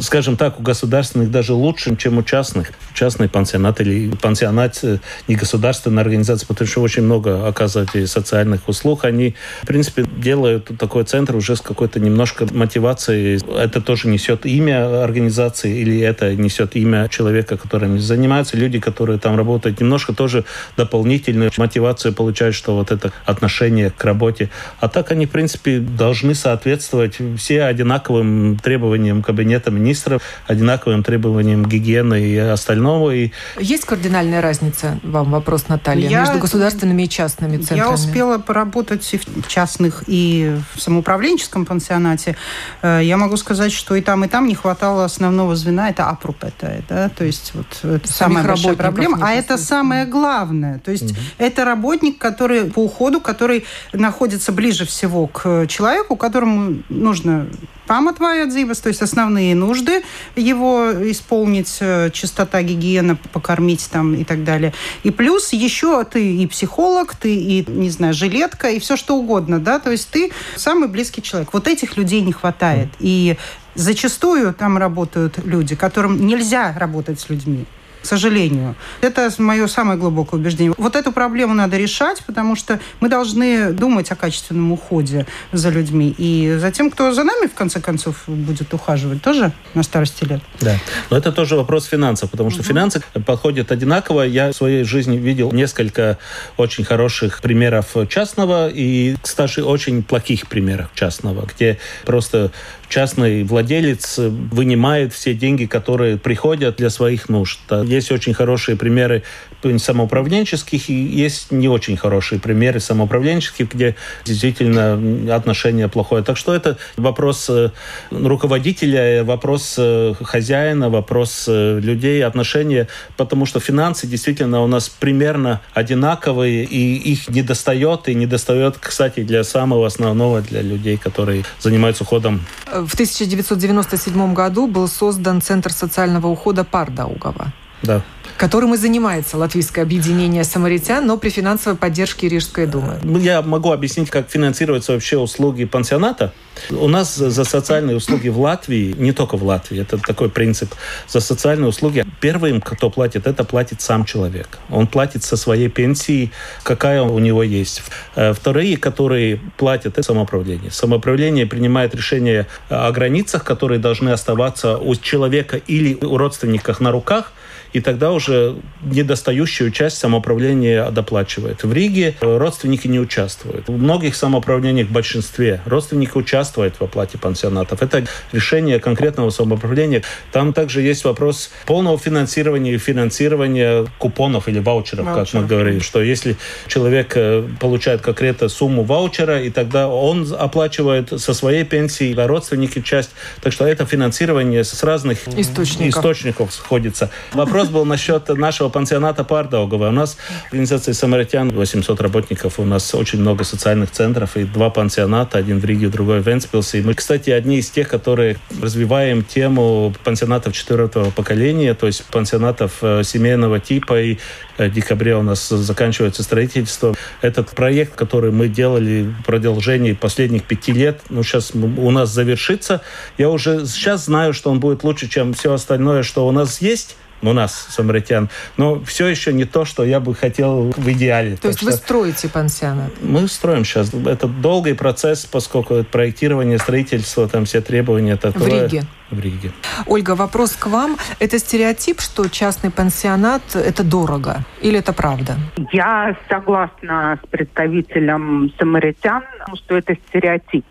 скажем 0.03 0.37
так, 0.37 0.61
у 0.61 0.63
государственных 0.63 1.31
даже 1.31 1.53
лучше, 1.53 1.97
чем 1.97 2.19
у 2.19 2.23
частных. 2.23 2.73
Частный 2.95 3.29
пансионат 3.29 3.81
или 3.81 4.11
пансионат 4.17 4.79
э, 4.83 4.99
не 5.29 5.35
государственная 5.35 6.03
организация, 6.03 6.47
потому 6.47 6.69
что 6.69 6.83
очень 6.83 7.03
много 7.03 7.47
оказывают 7.47 7.91
социальных 8.11 8.69
услуг. 8.69 9.05
Они, 9.05 9.35
в 9.63 9.67
принципе, 9.67 10.05
делают 10.17 10.71
такой 10.79 11.05
центр 11.05 11.37
уже 11.37 11.57
с 11.57 11.61
какой-то 11.61 12.01
немножко 12.01 12.47
мотивацией. 12.53 13.41
Это 13.59 13.81
тоже 13.81 14.09
несет 14.09 14.47
имя 14.47 15.03
организации 15.03 15.79
или 15.79 16.01
это 16.01 16.35
несет 16.35 16.77
имя 16.77 17.09
человека, 17.09 17.57
которым 17.57 17.99
занимаются. 17.99 18.57
Люди, 18.57 18.79
которые 18.81 19.19
там 19.19 19.37
работают, 19.37 19.81
немножко 19.81 20.15
тоже 20.15 20.45
дополнительную 20.77 21.51
мотивацию 21.57 22.13
получают, 22.13 22.55
что 22.55 22.75
вот 22.77 22.91
это 22.91 23.13
отношение 23.25 23.91
к 23.91 24.05
работе. 24.05 24.51
А 24.81 24.89
так 24.89 25.11
они, 25.11 25.27
в 25.27 25.31
принципе, 25.31 25.79
должны 25.79 26.35
соответствовать 26.35 27.19
все 27.37 27.65
одинаковым 27.65 28.59
требованиям 28.59 29.23
кабинета 29.23 29.71
министров, 29.87 30.23
одинаковым 30.47 31.03
требованиям 31.03 31.65
гигиены 31.65 32.21
и 32.21 32.37
остального. 32.37 33.11
И... 33.13 33.31
Есть 33.59 33.85
кардинальная 33.85 34.41
разница, 34.41 34.99
вам 35.03 35.31
вопрос, 35.31 35.69
Наталья, 35.69 36.09
Я- 36.09 36.21
между 36.21 36.39
государственными 36.39 37.03
и 37.03 37.09
частными 37.09 37.57
центрами? 37.59 37.79
Я 37.79 37.91
успела 37.91 38.39
поработать 38.39 39.15
и 39.15 39.19
в 39.19 39.49
частных, 39.49 40.05
и 40.07 40.57
в 40.75 40.81
самоуправленческом 40.81 41.65
пансионате. 41.65 42.37
Э, 42.83 43.01
Я 43.03 43.17
могу 43.17 43.37
сказать, 43.37 43.73
что 43.73 43.95
и 43.95 44.01
там, 44.01 44.25
и 44.25 44.29
там 44.29 44.47
не 44.47 44.55
хватало 44.55 45.05
основного 45.05 45.55
звена, 45.57 45.89
это 45.91 46.09
апрупета, 46.09 46.83
да, 46.89 47.09
то 47.09 47.25
есть 47.25 47.53
вот 47.55 47.67
это 47.83 48.13
самая 48.13 48.45
большая 48.45 48.75
проблема. 48.75 49.19
А 49.23 49.33
это 49.33 49.57
самое 49.59 50.05
главное. 50.07 50.79
То 50.85 50.91
есть 50.91 51.15
это 51.39 51.65
работник, 51.65 52.19
который 52.19 52.65
по 52.65 52.81
уходу, 52.85 53.21
который 53.21 53.65
находится 53.93 54.53
ближе 54.53 54.85
всего 54.85 55.27
к 55.27 55.67
человеку, 55.69 56.17
которому 56.17 56.83
нужно 56.89 57.47
памятвая 57.87 58.47
дзибас, 58.47 58.79
то 58.79 58.89
есть 58.89 59.03
основные 59.03 59.55
нужды 59.55 60.03
его 60.35 60.91
исполнить, 61.11 61.77
э, 61.81 62.11
чистота, 62.13 62.63
гигиена, 62.63 63.17
покормить 63.33 63.89
там 63.91 64.15
и 64.15 64.25
так 64.25 64.45
далее. 64.45 64.73
И 65.03 65.11
плюс 65.11 65.53
еще 65.53 66.05
ты 66.05 66.37
и 66.37 66.47
психолог, 66.47 67.15
ты 67.15 67.35
и, 67.35 67.65
не 67.71 67.91
знаю, 67.91 68.15
жилетка, 68.15 68.71
и 68.71 68.79
все 68.79 68.97
что 68.97 69.17
угодно, 69.17 69.61
да, 69.61 69.79
то 69.79 69.91
есть 69.91 70.09
ты 70.11 70.33
самый 70.57 70.89
близкий 70.89 71.23
человек. 71.23 71.51
Вот 71.53 71.69
этих 71.69 71.97
людей 71.97 72.21
не 72.21 72.33
хватает. 72.33 72.89
И 72.99 73.37
зачастую 73.75 74.55
там 74.55 74.79
работают 74.79 75.39
люди, 75.45 75.77
которым 75.77 76.27
нельзя 76.27 76.75
работать 76.79 77.21
с 77.21 77.29
людьми 77.29 77.67
к 78.07 78.09
сожалению. 78.09 78.77
Это 79.01 79.33
мое 79.39 79.67
самое 79.67 79.99
глубокое 79.99 80.39
убеждение. 80.39 80.73
Вот 80.79 80.95
эту 80.95 81.11
проблему 81.11 81.55
надо 81.55 81.77
решать, 81.77 82.23
потому 82.25 82.55
что 82.55 82.79
мы 83.01 83.09
должны 83.09 83.73
думать 83.73 84.13
о 84.13 84.15
качественном 84.15 84.71
уходе 84.71 85.27
за 85.51 85.71
людьми. 85.71 86.15
И 86.17 86.57
за 86.61 86.71
тем, 86.71 86.93
кто 86.93 87.13
за 87.13 87.25
нами, 87.25 87.49
в 87.49 87.55
конце 87.55 87.81
концов, 87.81 88.23
будет 88.29 88.73
ухаживать 88.73 89.23
тоже 89.23 89.51
на 89.75 89.83
старости 89.83 90.25
лет. 90.25 90.41
Да. 90.61 90.77
Но 91.11 91.17
это 91.17 91.33
тоже 91.33 91.57
вопрос 91.57 91.87
финансов, 91.87 92.31
потому 92.31 92.51
что 92.51 92.63
финансы 92.63 93.03
подходят 93.27 93.73
одинаково. 93.73 94.23
Я 94.23 94.53
в 94.53 94.57
своей 94.57 94.85
жизни 94.85 95.17
видел 95.17 95.51
несколько 95.51 96.19
очень 96.57 96.85
хороших 96.85 97.41
примеров 97.41 97.97
частного 98.09 98.69
и, 98.69 99.17
кстати, 99.21 99.59
очень 99.59 100.05
плохих 100.05 100.47
примеров 100.47 100.91
частного, 100.95 101.45
где 101.45 101.79
просто 102.05 102.53
частный 102.89 103.45
владелец 103.45 104.19
вынимает 104.19 105.13
все 105.13 105.35
деньги, 105.35 105.67
которые 105.67 106.17
приходят 106.17 106.77
для 106.77 106.91
своих 106.91 107.29
нужд. 107.29 107.61
Есть 107.85 108.13
очень 108.13 108.35
хорошие 108.35 108.77
примеры 108.77 109.23
самоуправленческих, 109.63 110.89
и 110.91 110.95
есть 110.95 111.51
не 111.51 111.69
очень 111.69 111.97
хорошие 111.97 112.41
примеры 112.41 112.81
самоуправленческих, 112.81 113.73
где 113.73 113.97
действительно 114.25 115.35
отношение 115.35 115.89
плохое. 115.89 116.23
Так 116.23 116.37
что 116.37 116.55
это 116.55 116.79
вопрос 116.97 117.47
э, 117.51 117.71
руководителя, 118.11 119.25
вопрос 119.25 119.75
э, 119.79 120.15
хозяина, 120.23 120.89
вопрос 120.89 121.47
э, 121.49 121.81
людей, 121.81 122.25
отношения, 122.25 122.87
потому 123.17 123.47
что 123.47 123.59
финансы 123.61 124.07
действительно 124.07 124.63
у 124.63 124.67
нас 124.67 124.89
примерно 124.89 125.61
одинаковые, 125.75 126.65
и 126.65 126.95
их 126.97 127.29
не 127.29 127.43
достает, 127.43 128.09
и 128.09 128.15
не 128.15 128.27
достает, 128.27 128.77
кстати, 128.79 129.25
для 129.25 129.43
самого 129.43 129.87
основного, 129.87 130.43
для 130.43 130.63
людей, 130.63 130.97
которые 130.97 131.45
занимаются 131.59 132.05
уходом 132.05 132.43
В 132.85 132.95
1997 132.95 134.35
году 134.35 134.67
был 134.67 134.89
создан 134.89 135.41
Центр 135.41 135.73
социального 135.73 136.27
ухода 136.27 136.65
Пардаугова, 136.65 137.53
да. 137.83 138.03
Которым 138.37 138.75
и 138.75 138.77
занимается 138.77 139.37
Латвийское 139.37 139.85
объединение 139.85 140.45
самаритян, 140.45 141.07
но 141.07 141.17
при 141.17 141.31
финансовой 141.31 141.79
поддержке 141.79 142.29
Рижской 142.29 142.67
думы. 142.67 142.99
Ну, 143.03 143.19
Я 143.19 143.43
могу 143.43 143.73
объяснить, 143.73 144.11
как 144.11 144.29
финансируются 144.31 144.93
вообще 144.93 145.17
услуги 145.17 145.65
пансионата. 145.65 146.33
У 146.71 146.89
нас 146.89 147.15
за 147.17 147.45
социальные 147.45 147.97
услуги 147.97 148.29
в 148.29 148.41
Латвии, 148.41 148.95
не 148.99 149.13
только 149.13 149.37
в 149.37 149.45
Латвии, 149.45 149.81
это 149.81 149.99
такой 149.99 150.31
принцип, 150.31 150.75
за 151.09 151.21
социальные 151.21 151.69
услуги 151.69 152.05
первым, 152.21 152.61
кто 152.61 152.91
платит, 152.91 153.27
это 153.27 153.45
платит 153.45 153.81
сам 153.81 154.05
человек. 154.05 154.59
Он 154.71 154.87
платит 154.87 155.23
со 155.23 155.37
своей 155.37 155.69
пенсии, 155.69 156.31
какая 156.63 157.03
у 157.03 157.19
него 157.19 157.43
есть. 157.43 157.83
Э, 158.15 158.33
Вторые, 158.33 158.77
которые 158.77 159.41
платят, 159.57 159.99
это 159.99 160.03
самоуправление. 160.03 160.71
Самоуправление 160.71 161.47
принимает 161.47 161.95
решение 161.95 162.47
о 162.69 162.91
границах, 162.93 163.45
которые 163.45 163.79
должны 163.79 164.11
оставаться 164.11 164.79
у 164.79 164.95
человека 164.97 165.57
или 165.57 165.95
у 165.95 166.17
родственников 166.17 166.81
на 166.81 166.91
руках, 166.91 167.33
и 167.77 167.81
тогда 167.81 168.13
уже 168.13 168.57
недостающую 168.83 169.71
часть 169.71 169.99
самоуправления 169.99 170.91
доплачивает. 170.91 171.63
В 171.63 171.71
Риге 171.75 172.15
э, 172.19 172.39
родственники 172.39 172.87
не 172.89 172.99
участвуют. 172.99 173.69
В 173.69 173.77
многих 173.77 174.17
самоуправлениях, 174.17 174.89
в 174.89 174.93
большинстве, 174.93 175.61
родственники 175.67 176.13
участвуют 176.15 176.77
в 176.77 176.83
оплате 176.83 177.19
пансионатов. 177.19 177.83
Это 177.83 178.07
решение 178.33 178.81
конкретного 178.81 179.29
самоуправления. 179.29 180.03
Там 180.33 180.55
также 180.55 180.81
есть 180.81 181.05
вопрос 181.05 181.51
полного 181.67 181.99
финансирования 181.99 182.73
и 182.73 182.79
финансирования 182.79 183.85
купонов 183.99 184.49
или 184.49 184.59
ваучеров, 184.59 185.05
как 185.05 185.31
мы 185.35 185.45
говорим, 185.45 185.83
что 185.83 186.03
если 186.03 186.39
человек 186.69 187.13
э, 187.15 187.47
получает 187.61 188.01
конкретно 188.01 188.49
сумму 188.49 188.85
ваучера, 188.85 189.43
и 189.43 189.51
тогда 189.51 189.89
он 189.89 190.27
оплачивает 190.39 191.21
со 191.21 191.35
своей 191.35 191.65
пенсии, 191.65 192.19
а 192.19 192.27
родственники 192.27 192.81
часть. 192.81 193.11
Так 193.43 193.53
что 193.53 193.67
это 193.67 193.85
финансирование 193.85 194.65
с 194.65 194.83
разных 194.83 195.29
Источников. 195.29 195.99
источников 195.99 196.55
сходится. 196.55 197.11
Вопрос 197.35 197.66
был 197.69 197.85
насчет 197.85 198.29
нашего 198.29 198.69
пансионата 198.69 199.25
Пардаугова. 199.25 199.89
У 199.89 199.93
нас 199.93 200.17
организация 200.51 200.95
«Самаритян» 200.95 201.51
800 201.51 202.01
работников, 202.01 202.59
у 202.59 202.65
нас 202.65 202.95
очень 202.95 203.21
много 203.21 203.45
социальных 203.45 203.91
центров 203.91 204.37
и 204.37 204.45
два 204.45 204.71
пансионата, 204.71 205.39
один 205.39 205.61
в 205.61 205.65
Риге, 205.65 205.89
другой 205.89 206.21
в 206.21 206.27
Венспилсе. 206.27 206.83
Мы, 206.83 206.95
кстати, 206.95 207.31
одни 207.31 207.59
из 207.59 207.71
тех, 207.71 207.89
которые 207.89 208.37
развиваем 208.61 209.25
тему 209.25 209.95
пансионатов 210.05 210.55
четвертого 210.55 211.11
поколения, 211.11 211.75
то 211.75 211.87
есть 211.87 212.05
пансионатов 212.07 212.79
э, 212.83 213.03
семейного 213.05 213.61
типа. 213.61 214.01
И 214.01 214.19
в 214.59 214.71
декабре 214.71 215.17
у 215.17 215.23
нас 215.23 215.49
заканчивается 215.49 216.23
строительство. 216.23 216.95
Этот 217.21 217.51
проект, 217.51 217.95
который 217.95 218.33
мы 218.33 218.49
делали 218.49 219.13
в 219.21 219.25
продолжении 219.25 219.93
последних 219.93 220.45
пяти 220.45 220.73
лет, 220.73 221.01
ну, 221.09 221.23
сейчас 221.23 221.53
у 221.55 221.91
нас 221.91 222.11
завершится. 222.11 222.81
Я 223.19 223.31
уже 223.31 223.67
сейчас 223.67 224.07
знаю, 224.07 224.33
что 224.33 224.51
он 224.51 224.61
будет 224.61 224.85
лучше, 224.85 225.09
чем 225.09 225.35
все 225.35 225.53
остальное, 225.53 226.03
что 226.03 226.27
у 226.27 226.33
нас 226.33 226.61
есть 226.61 226.97
у 227.23 227.33
нас, 227.33 227.67
самаритян. 227.71 228.29
Но 228.57 228.81
все 228.85 229.07
еще 229.07 229.33
не 229.33 229.45
то, 229.45 229.65
что 229.65 229.85
я 229.85 230.01
бы 230.01 230.15
хотел 230.15 230.73
в 230.77 230.89
идеале. 230.93 231.37
То 231.37 231.49
есть 231.49 231.63
вы 231.63 231.73
строите 231.73 232.29
пансионат? 232.29 232.91
Мы 233.01 233.29
строим 233.29 233.65
сейчас. 233.65 233.93
Это 233.93 234.27
долгий 234.27 234.75
процесс, 234.75 235.25
поскольку 235.25 235.85
проектирование, 235.85 236.59
строительство, 236.59 237.29
там 237.29 237.45
все 237.45 237.61
требования 237.61 238.17
такое. 238.17 238.43
В 238.43 238.49
Риге? 238.49 238.85
В 239.11 239.21
Риге. 239.21 239.53
Ольга, 239.87 240.15
вопрос 240.15 240.57
к 240.57 240.67
вам. 240.67 240.97
Это 241.21 241.39
стереотип, 241.39 242.01
что 242.01 242.29
частный 242.29 242.71
пансионат– 242.71 243.43
это 243.55 243.85
дорого? 243.85 244.45
Или 244.61 244.81
это 244.81 244.93
правда? 244.93 245.37
Я 245.73 246.17
согласна 246.29 247.19
с 247.23 247.29
представителем 247.29 248.53
самаритян, 248.59 249.23
что 249.55 249.77
это 249.77 249.97
стереотип. 250.09 250.65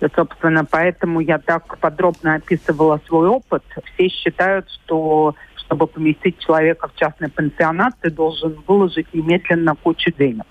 И, 0.00 0.06
собственно, 0.16 0.64
поэтому 0.64 1.20
я 1.20 1.38
так 1.38 1.78
подробно 1.78 2.34
описывала 2.34 3.00
свой 3.06 3.28
опыт. 3.28 3.62
Все 3.94 4.08
считают, 4.08 4.68
что 4.70 5.34
чтобы 5.72 5.86
поместить 5.86 6.38
человека 6.38 6.88
в 6.88 6.94
частный 6.96 7.30
пансионат, 7.30 7.94
ты 8.02 8.10
должен 8.10 8.62
выложить 8.66 9.06
немедленно 9.14 9.74
кучу 9.74 10.12
денег. 10.12 10.44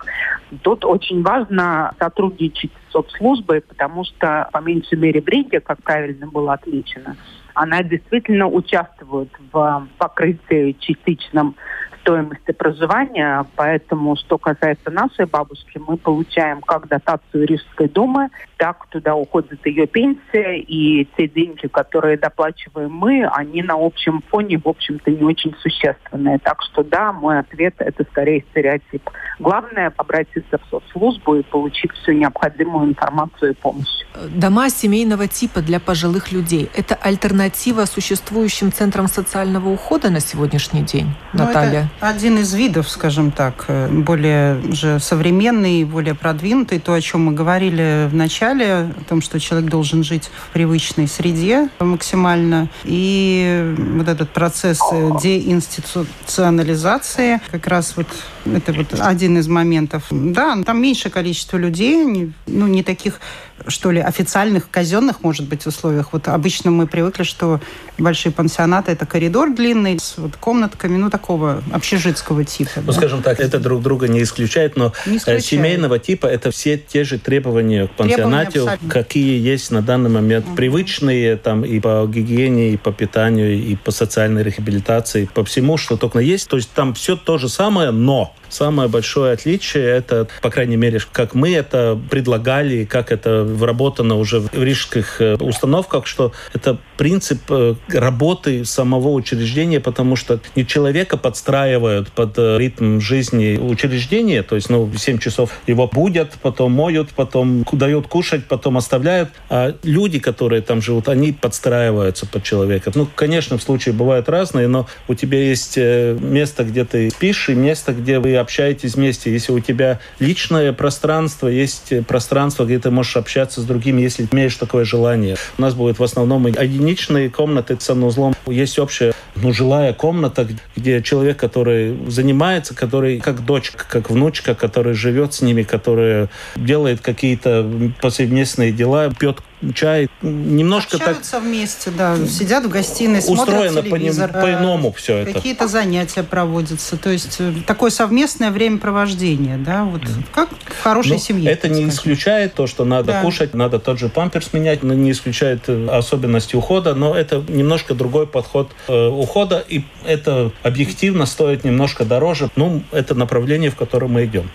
Тут 0.63 0.83
очень 0.83 1.21
важно 1.21 1.93
сотрудничать 1.99 2.71
с 2.71 2.91
соцслужбой, 2.91 3.61
потому 3.61 4.03
что, 4.03 4.49
по 4.51 4.57
меньшей 4.57 4.97
мере, 4.97 5.21
в 5.21 5.27
Риге, 5.27 5.59
как 5.59 5.83
правильно 5.83 6.25
было 6.25 6.53
отмечено, 6.53 7.15
она 7.53 7.83
действительно 7.83 8.47
участвует 8.47 9.29
в 9.51 9.87
покрытии 9.99 10.75
частичном 10.79 11.55
стоимости 12.01 12.51
проживания, 12.51 13.45
поэтому, 13.55 14.15
что 14.15 14.37
касается 14.37 14.91
нашей 14.91 15.25
бабушки, 15.25 15.79
мы 15.87 15.97
получаем 15.97 16.61
как 16.61 16.87
дотацию 16.87 17.47
Рижской 17.47 17.87
думы, 17.87 18.29
так 18.57 18.87
туда 18.87 19.15
уходит 19.15 19.65
ее 19.65 19.87
пенсия, 19.87 20.59
и 20.59 21.07
те 21.17 21.27
деньги, 21.27 21.67
которые 21.67 22.17
доплачиваем 22.17 22.91
мы, 22.91 23.25
они 23.25 23.63
на 23.63 23.75
общем 23.75 24.21
фоне, 24.29 24.57
в 24.57 24.67
общем-то, 24.67 25.11
не 25.11 25.23
очень 25.23 25.55
существенные. 25.61 26.39
Так 26.39 26.61
что 26.63 26.83
да, 26.83 27.11
мой 27.11 27.39
ответ– 27.39 27.75
это 27.77 28.03
скорее 28.03 28.43
стереотип. 28.51 29.09
Главное– 29.39 29.93
обратиться 29.97 30.57
в 30.57 30.69
соцслужбу 30.69 31.35
и 31.35 31.43
получить 31.43 31.91
всю 31.93 32.13
необходимую 32.13 32.89
информацию 32.89 33.51
и 33.51 33.53
помощь. 33.53 34.03
Дома 34.35 34.69
семейного 34.69 35.27
типа 35.27 35.61
для 35.61 35.79
пожилых 35.79 36.31
людей– 36.31 36.69
это 36.75 36.95
альтернатива 36.95 37.85
существующим 37.85 38.71
центрам 38.71 39.07
социального 39.07 39.69
ухода 39.69 40.09
на 40.09 40.19
сегодняшний 40.19 40.81
день, 40.81 41.15
ну, 41.33 41.45
Наталья? 41.45 41.89
Один 41.99 42.37
из 42.37 42.53
видов, 42.53 42.89
скажем 42.89 43.31
так, 43.31 43.65
э, 43.67 43.89
более 43.89 44.61
же 44.73 44.99
современный, 44.99 45.83
более 45.83 46.15
продвинутый, 46.15 46.79
то, 46.79 46.93
о 46.93 47.01
чем 47.01 47.25
мы 47.25 47.33
говорили 47.33 48.07
в 48.09 48.15
начале, 48.15 48.73
о 48.73 48.93
том, 49.07 49.21
что 49.21 49.39
человек 49.39 49.69
должен 49.69 50.03
жить 50.03 50.31
в 50.33 50.49
привычной 50.53 51.07
среде 51.07 51.69
максимально. 51.79 52.69
И 52.83 53.75
вот 53.95 54.07
этот 54.07 54.31
процесс 54.31 54.79
э, 54.91 55.11
деинституционализации, 55.21 57.39
как 57.51 57.67
раз 57.67 57.95
вот 57.97 58.07
это 58.45 58.73
вот 58.73 58.99
один 58.99 59.37
из 59.37 59.47
моментов. 59.47 60.03
Да, 60.09 60.57
там 60.65 60.81
меньшее 60.81 61.11
количество 61.11 61.57
людей, 61.57 62.31
ну, 62.47 62.67
не 62.67 62.83
таких 62.83 63.19
что 63.67 63.91
ли, 63.91 63.99
официальных, 63.99 64.69
казенных, 64.69 65.23
может 65.23 65.47
быть, 65.47 65.65
условиях. 65.65 66.13
Вот 66.13 66.27
обычно 66.27 66.71
мы 66.71 66.87
привыкли, 66.87 67.23
что 67.23 67.59
большие 67.97 68.31
пансионаты– 68.31 68.91
это 68.93 69.05
коридор 69.05 69.53
длинный 69.53 69.99
с 69.99 70.15
вот 70.17 70.35
комнатками, 70.35 70.97
ну, 70.97 71.09
такого 71.09 71.63
общежитского 71.71 72.43
типа. 72.43 72.71
Ну, 72.77 72.83
да? 72.87 72.93
скажем 72.93 73.21
так, 73.21 73.39
это 73.39 73.59
друг 73.59 73.81
друга 73.81 74.07
не 74.07 74.23
исключает, 74.23 74.75
но 74.75 74.93
не 75.05 75.17
исключает. 75.17 75.45
семейного 75.45 75.99
типа– 75.99 76.25
это 76.27 76.51
все 76.51 76.77
те 76.77 77.03
же 77.03 77.19
требования 77.19 77.87
к 77.87 77.91
пансионату, 77.91 78.69
какие 78.89 79.39
есть 79.39 79.71
на 79.71 79.81
данный 79.81 80.09
момент 80.09 80.45
mm-hmm. 80.45 80.55
привычные 80.55 81.35
там 81.37 81.63
и 81.63 81.79
по 81.79 82.07
гигиене, 82.07 82.71
и 82.71 82.77
по 82.77 82.91
питанию, 82.91 83.53
и 83.53 83.75
по 83.75 83.91
социальной 83.91 84.43
реабилитации, 84.43 85.29
по 85.33 85.43
всему, 85.43 85.77
что 85.77 85.97
только 85.97 86.19
есть. 86.19 86.47
То 86.47 86.57
есть 86.57 86.71
там 86.71 86.93
все 86.93 87.15
то 87.15 87.37
же 87.37 87.49
самое, 87.49 87.91
но 87.91 88.35
Самое 88.51 88.89
большое 88.89 89.31
отличие 89.31 89.85
это, 89.85 90.27
по 90.41 90.49
крайней 90.49 90.75
мере, 90.75 90.99
как 91.13 91.33
мы 91.33 91.53
это 91.53 91.97
предлагали, 92.09 92.83
как 92.83 93.11
это 93.11 93.43
вработано 93.43 94.17
уже 94.17 94.41
в 94.41 94.53
рижских 94.53 95.21
э, 95.21 95.35
установках, 95.35 96.05
что 96.05 96.33
это 96.53 96.77
принцип 96.97 97.39
э, 97.49 97.75
работы 97.87 98.65
самого 98.65 99.07
учреждения, 99.09 99.79
потому 99.79 100.17
что 100.17 100.41
не 100.57 100.67
человека 100.67 101.15
подстраивают 101.15 102.11
под 102.11 102.37
э, 102.37 102.57
ритм 102.57 102.99
жизни 102.99 103.57
учреждения, 103.57 104.43
то 104.43 104.55
есть, 104.55 104.69
ну, 104.69 104.83
в 104.83 104.97
7 104.97 105.17
часов 105.17 105.51
его 105.65 105.87
будят, 105.87 106.33
потом 106.41 106.73
моют, 106.73 107.11
потом 107.11 107.65
дают 107.71 108.07
кушать, 108.07 108.45
потом 108.47 108.75
оставляют, 108.75 109.29
а 109.49 109.73
люди, 109.83 110.19
которые 110.19 110.61
там 110.61 110.81
живут, 110.81 111.07
они 111.07 111.31
подстраиваются 111.31 112.25
под 112.25 112.43
человека. 112.43 112.91
Ну, 112.95 113.07
конечно, 113.15 113.57
в 113.57 113.63
случае 113.63 113.93
бывают 113.93 114.27
разные, 114.27 114.67
но 114.67 114.87
у 115.07 115.13
тебя 115.13 115.41
есть 115.41 115.77
место, 115.77 116.65
где 116.65 116.83
ты 116.83 117.09
спишь, 117.11 117.47
и 117.47 117.53
место, 117.53 117.93
где 117.93 118.19
вы 118.19 118.40
общаетесь 118.41 118.95
вместе. 118.95 119.31
Если 119.31 119.51
у 119.51 119.59
тебя 119.59 119.99
личное 120.19 120.73
пространство, 120.73 121.47
есть 121.47 121.93
пространство, 122.05 122.65
где 122.65 122.79
ты 122.79 122.91
можешь 122.91 123.15
общаться 123.15 123.61
с 123.61 123.63
другими, 123.63 124.01
если 124.01 124.27
имеешь 124.31 124.55
такое 124.55 124.83
желание. 124.85 125.37
У 125.57 125.61
нас 125.61 125.73
будет 125.73 125.99
в 125.99 126.03
основном 126.03 126.47
единичные 126.47 127.29
комнаты 127.29 127.77
с 127.79 127.83
санузлом. 127.83 128.33
Есть 128.47 128.79
общая, 128.79 129.13
ну, 129.35 129.53
жилая 129.53 129.93
комната, 129.93 130.47
где 130.75 131.01
человек, 131.01 131.37
который 131.37 131.97
занимается, 132.07 132.75
который 132.75 133.19
как 133.19 133.45
дочка, 133.45 133.85
как 133.87 134.09
внучка, 134.09 134.55
который 134.55 134.93
живет 134.93 135.33
с 135.33 135.41
ними, 135.41 135.63
который 135.63 136.27
делает 136.55 137.01
какие-то 137.01 137.69
повседневные 138.01 138.71
дела, 138.71 139.11
пьет 139.11 139.37
чай, 139.73 140.09
немножко 140.21 140.97
Общаются 140.97 141.31
так... 141.31 141.43
вместе, 141.43 141.91
да, 141.91 142.17
сидят 142.27 142.65
в 142.65 142.69
гостиной, 142.69 143.19
устроено 143.19 143.81
смотрят 143.81 144.33
по, 144.33 144.41
по-иному 144.41 144.91
все 144.91 145.17
это. 145.17 145.33
Какие-то 145.33 145.67
занятия 145.67 146.23
проводятся, 146.23 146.97
то 146.97 147.09
есть 147.09 147.37
э, 147.39 147.53
такое 147.65 147.91
совместное 147.91 148.51
времяпровождение, 148.51 149.57
да, 149.57 149.83
вот 149.83 150.01
как 150.33 150.49
в 150.49 150.81
хорошей 150.81 151.13
ну, 151.13 151.17
семье. 151.19 151.51
Это 151.51 151.69
не 151.69 151.81
сказать. 151.81 151.93
исключает 151.93 152.53
то, 152.53 152.67
что 152.67 152.85
надо 152.85 153.13
да. 153.13 153.21
кушать, 153.21 153.53
надо 153.53 153.79
тот 153.79 153.99
же 153.99 154.09
памперс 154.09 154.53
менять, 154.53 154.83
но 154.83 154.93
не 154.93 155.11
исключает 155.11 155.63
э, 155.67 155.87
особенности 155.87 156.55
ухода, 156.55 156.95
но 156.95 157.15
это 157.15 157.43
немножко 157.47 157.93
другой 157.93 158.27
подход 158.27 158.71
э, 158.87 159.07
ухода, 159.07 159.63
и 159.67 159.83
это 160.05 160.51
объективно 160.63 161.25
стоит 161.25 161.63
немножко 161.63 162.05
дороже. 162.05 162.49
Ну, 162.55 162.83
это 162.91 163.15
направление, 163.15 163.69
в 163.69 163.75
котором 163.75 164.13
мы 164.13 164.25
идем. 164.25 164.49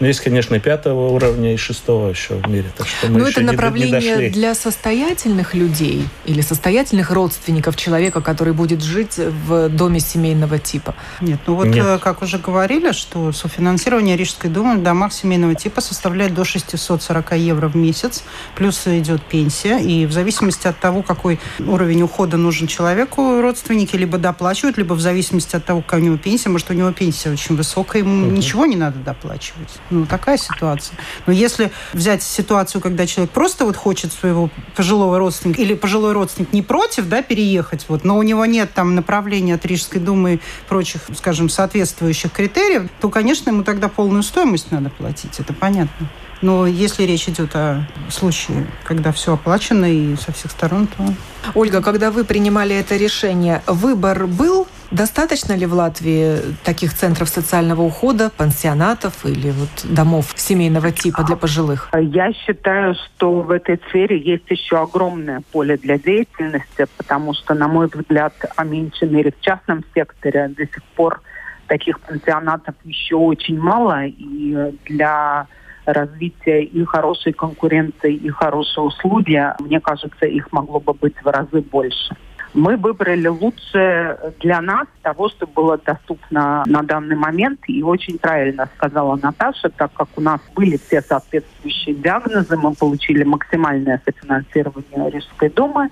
Но 0.00 0.06
есть, 0.06 0.20
конечно, 0.20 0.54
и 0.54 0.58
пятого 0.58 1.08
уровня, 1.08 1.54
и 1.54 1.56
шестого 1.56 2.08
еще 2.10 2.34
в 2.34 2.48
мире, 2.48 2.70
так 2.76 2.86
что 2.86 3.08
мы 3.08 3.20
Но 3.20 3.28
еще 3.28 3.40
это 3.40 3.52
направление 3.52 4.00
не, 4.00 4.06
не 4.06 4.12
дошли. 4.12 4.30
для 4.30 4.49
для 4.50 4.54
состоятельных 4.56 5.54
людей 5.54 6.08
или 6.24 6.40
состоятельных 6.40 7.12
родственников 7.12 7.76
человека, 7.76 8.20
который 8.20 8.52
будет 8.52 8.82
жить 8.82 9.16
в 9.16 9.68
доме 9.68 10.00
семейного 10.00 10.58
типа? 10.58 10.96
Нет, 11.20 11.38
ну 11.46 11.54
вот, 11.54 11.68
Нет. 11.68 11.86
Э, 11.86 11.98
как 11.98 12.22
уже 12.22 12.38
говорили, 12.38 12.90
что 12.90 13.30
софинансирование 13.30 14.16
Рижской 14.16 14.50
думы 14.50 14.78
в 14.78 14.82
домах 14.82 15.12
семейного 15.12 15.54
типа 15.54 15.80
составляет 15.80 16.34
до 16.34 16.44
640 16.44 17.36
евро 17.36 17.68
в 17.68 17.76
месяц, 17.76 18.24
плюс 18.56 18.82
идет 18.86 19.22
пенсия, 19.22 19.78
и 19.78 20.04
в 20.04 20.12
зависимости 20.12 20.66
от 20.66 20.80
того, 20.80 21.02
какой 21.02 21.38
уровень 21.60 22.02
ухода 22.02 22.36
нужен 22.36 22.66
человеку, 22.66 23.40
родственники 23.40 23.94
либо 23.94 24.18
доплачивают, 24.18 24.78
либо 24.78 24.94
в 24.94 25.00
зависимости 25.00 25.54
от 25.54 25.64
того, 25.64 25.80
какая 25.80 26.00
у 26.00 26.04
него 26.04 26.16
пенсия, 26.16 26.48
может, 26.48 26.68
у 26.70 26.74
него 26.74 26.90
пенсия 26.90 27.30
очень 27.30 27.54
высокая, 27.54 28.02
ему 28.02 28.26
угу. 28.26 28.34
ничего 28.34 28.66
не 28.66 28.76
надо 28.76 28.98
доплачивать. 28.98 29.78
Ну, 29.90 30.06
такая 30.06 30.38
ситуация. 30.38 30.96
Но 31.26 31.32
если 31.32 31.70
взять 31.92 32.24
ситуацию, 32.24 32.80
когда 32.80 33.06
человек 33.06 33.30
просто 33.30 33.64
вот 33.64 33.76
хочет 33.76 34.12
своего 34.12 34.39
своего 34.40 34.50
пожилого 34.74 35.18
родственника, 35.18 35.60
или 35.60 35.74
пожилой 35.74 36.12
родственник 36.12 36.52
не 36.52 36.62
против, 36.62 37.08
да, 37.08 37.22
переехать, 37.22 37.86
вот, 37.88 38.04
но 38.04 38.16
у 38.16 38.22
него 38.22 38.46
нет 38.46 38.72
там 38.72 38.94
направления 38.94 39.54
от 39.54 39.66
Рижской 39.66 40.00
думы 40.00 40.34
и 40.34 40.40
прочих, 40.68 41.02
скажем, 41.16 41.48
соответствующих 41.48 42.32
критериев, 42.32 42.88
то, 43.00 43.10
конечно, 43.10 43.50
ему 43.50 43.62
тогда 43.62 43.88
полную 43.88 44.22
стоимость 44.22 44.70
надо 44.70 44.90
платить, 44.90 45.38
это 45.38 45.52
понятно. 45.52 46.08
Но 46.42 46.66
если 46.66 47.02
речь 47.02 47.28
идет 47.28 47.54
о 47.54 47.86
случае, 48.08 48.66
когда 48.84 49.12
все 49.12 49.34
оплачено 49.34 49.84
и 49.84 50.16
со 50.16 50.32
всех 50.32 50.50
сторон, 50.52 50.86
то... 50.86 51.14
Ольга, 51.54 51.82
когда 51.82 52.10
вы 52.10 52.24
принимали 52.24 52.74
это 52.74 52.96
решение, 52.96 53.62
выбор 53.66 54.26
был 54.26 54.66
Достаточно 54.90 55.52
ли 55.52 55.66
в 55.66 55.74
Латвии 55.74 56.38
таких 56.64 56.94
центров 56.94 57.28
социального 57.28 57.82
ухода, 57.82 58.30
пансионатов 58.36 59.24
или 59.24 59.50
вот 59.50 59.68
домов 59.84 60.32
семейного 60.34 60.90
типа 60.90 61.22
для 61.22 61.36
пожилых? 61.36 61.90
Я 61.94 62.32
считаю, 62.32 62.94
что 62.94 63.40
в 63.42 63.52
этой 63.52 63.80
сфере 63.88 64.18
есть 64.18 64.50
еще 64.50 64.82
огромное 64.82 65.42
поле 65.52 65.76
для 65.76 65.96
деятельности, 65.96 66.86
потому 66.96 67.34
что, 67.34 67.54
на 67.54 67.68
мой 67.68 67.86
взгляд, 67.86 68.34
о 68.56 68.64
меньшей 68.64 69.08
мере 69.08 69.32
в 69.32 69.40
частном 69.40 69.84
секторе 69.94 70.48
до 70.48 70.64
сих 70.64 70.82
пор 70.96 71.22
таких 71.68 72.00
пансионатов 72.00 72.74
еще 72.84 73.14
очень 73.14 73.60
мало, 73.60 74.06
и 74.06 74.72
для 74.86 75.46
развития 75.86 76.62
и 76.62 76.84
хорошей 76.84 77.32
конкуренции, 77.32 78.14
и 78.14 78.28
хорошей 78.28 78.84
услуги, 78.84 79.40
мне 79.60 79.80
кажется, 79.80 80.26
их 80.26 80.50
могло 80.52 80.80
бы 80.80 80.94
быть 80.94 81.14
в 81.22 81.26
разы 81.26 81.60
больше. 81.60 82.16
Мы 82.52 82.76
выбрали 82.76 83.28
лучшее 83.28 84.18
для 84.40 84.60
нас 84.60 84.86
того, 85.02 85.28
что 85.28 85.46
было 85.46 85.78
доступно 85.78 86.64
на 86.66 86.82
данный 86.82 87.14
момент. 87.14 87.60
И 87.68 87.82
очень 87.82 88.18
правильно 88.18 88.68
сказала 88.76 89.16
Наташа, 89.22 89.68
так 89.68 89.92
как 89.92 90.08
у 90.16 90.20
нас 90.20 90.40
были 90.56 90.76
все 90.76 91.00
соответствующие 91.00 91.94
диагнозы, 91.94 92.56
мы 92.56 92.74
получили 92.74 93.22
максимальное 93.22 94.02
софинансирование 94.04 95.10
Рижской 95.10 95.48
думы, 95.48 95.90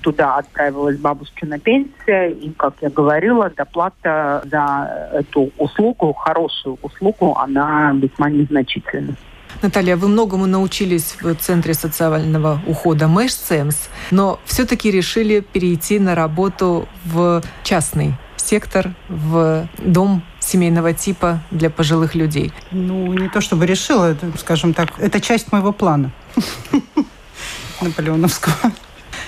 туда 0.00 0.36
отправилась 0.36 0.96
бабушкина 0.98 1.58
пенсия, 1.58 2.30
и, 2.30 2.50
как 2.50 2.74
я 2.80 2.88
говорила, 2.88 3.50
доплата 3.50 4.42
за 4.44 5.10
эту 5.12 5.50
услугу, 5.58 6.12
хорошую 6.14 6.78
услугу, 6.82 7.36
она 7.36 7.92
весьма 7.94 8.30
незначительна. 8.30 9.14
Наталья, 9.62 9.96
вы 9.96 10.08
многому 10.08 10.46
научились 10.46 11.14
в 11.20 11.34
Центре 11.36 11.72
социального 11.74 12.60
ухода 12.66 13.06
Межциемс, 13.06 13.76
но 14.10 14.40
все-таки 14.44 14.90
решили 14.90 15.38
перейти 15.38 16.00
на 16.00 16.16
работу 16.16 16.88
в 17.04 17.42
частный 17.62 18.14
сектор, 18.36 18.92
в 19.08 19.68
дом 19.78 20.24
семейного 20.40 20.92
типа 20.92 21.40
для 21.52 21.70
пожилых 21.70 22.16
людей? 22.16 22.52
Ну, 22.72 23.12
не 23.12 23.28
то 23.28 23.40
чтобы 23.40 23.66
решила, 23.66 24.06
это, 24.10 24.32
скажем 24.36 24.74
так, 24.74 24.98
это 24.98 25.20
часть 25.20 25.52
моего 25.52 25.72
плана 25.72 26.10
наполеоновского. 27.80 28.72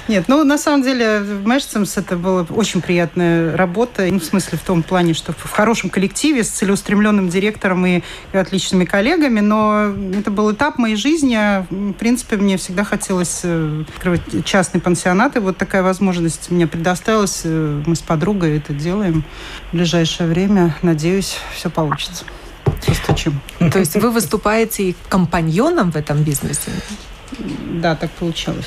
Нет, 0.06 0.24
ну, 0.28 0.44
на 0.44 0.58
самом 0.58 0.82
деле, 0.82 1.20
в 1.20 1.46
Мэшцемс 1.46 1.96
это 1.96 2.16
была 2.16 2.46
очень 2.50 2.82
приятная 2.82 3.56
работа. 3.56 4.06
Ну, 4.10 4.20
в 4.20 4.24
смысле, 4.24 4.58
в 4.58 4.62
том 4.62 4.82
плане, 4.82 5.14
что 5.14 5.32
в 5.32 5.50
хорошем 5.50 5.88
коллективе, 5.88 6.44
с 6.44 6.50
целеустремленным 6.50 7.30
директором 7.30 7.86
и 7.86 8.02
отличными 8.32 8.84
коллегами. 8.84 9.40
Но 9.40 9.94
это 10.14 10.30
был 10.30 10.52
этап 10.52 10.76
моей 10.78 10.96
жизни. 10.96 11.38
В 11.70 11.92
принципе, 11.94 12.36
мне 12.36 12.58
всегда 12.58 12.84
хотелось 12.84 13.40
э, 13.44 13.84
открывать 13.88 14.44
частный 14.44 14.80
пансионат. 14.80 15.36
И 15.36 15.38
вот 15.38 15.56
такая 15.56 15.82
возможность 15.82 16.50
мне 16.50 16.66
предоставилась. 16.66 17.40
Э, 17.44 17.82
мы 17.86 17.96
с 17.96 18.00
подругой 18.00 18.58
это 18.58 18.74
делаем 18.74 19.24
в 19.72 19.76
ближайшее 19.76 20.28
время. 20.28 20.76
Надеюсь, 20.82 21.38
все 21.54 21.70
получится. 21.70 22.24
Постучим. 22.86 23.40
То 23.58 23.78
есть 23.78 23.94
вы 23.94 24.10
выступаете 24.10 24.94
компаньоном 25.08 25.90
в 25.92 25.96
этом 25.96 26.22
бизнесе? 26.22 26.70
Да, 27.80 27.96
так 27.96 28.10
получилось. 28.10 28.66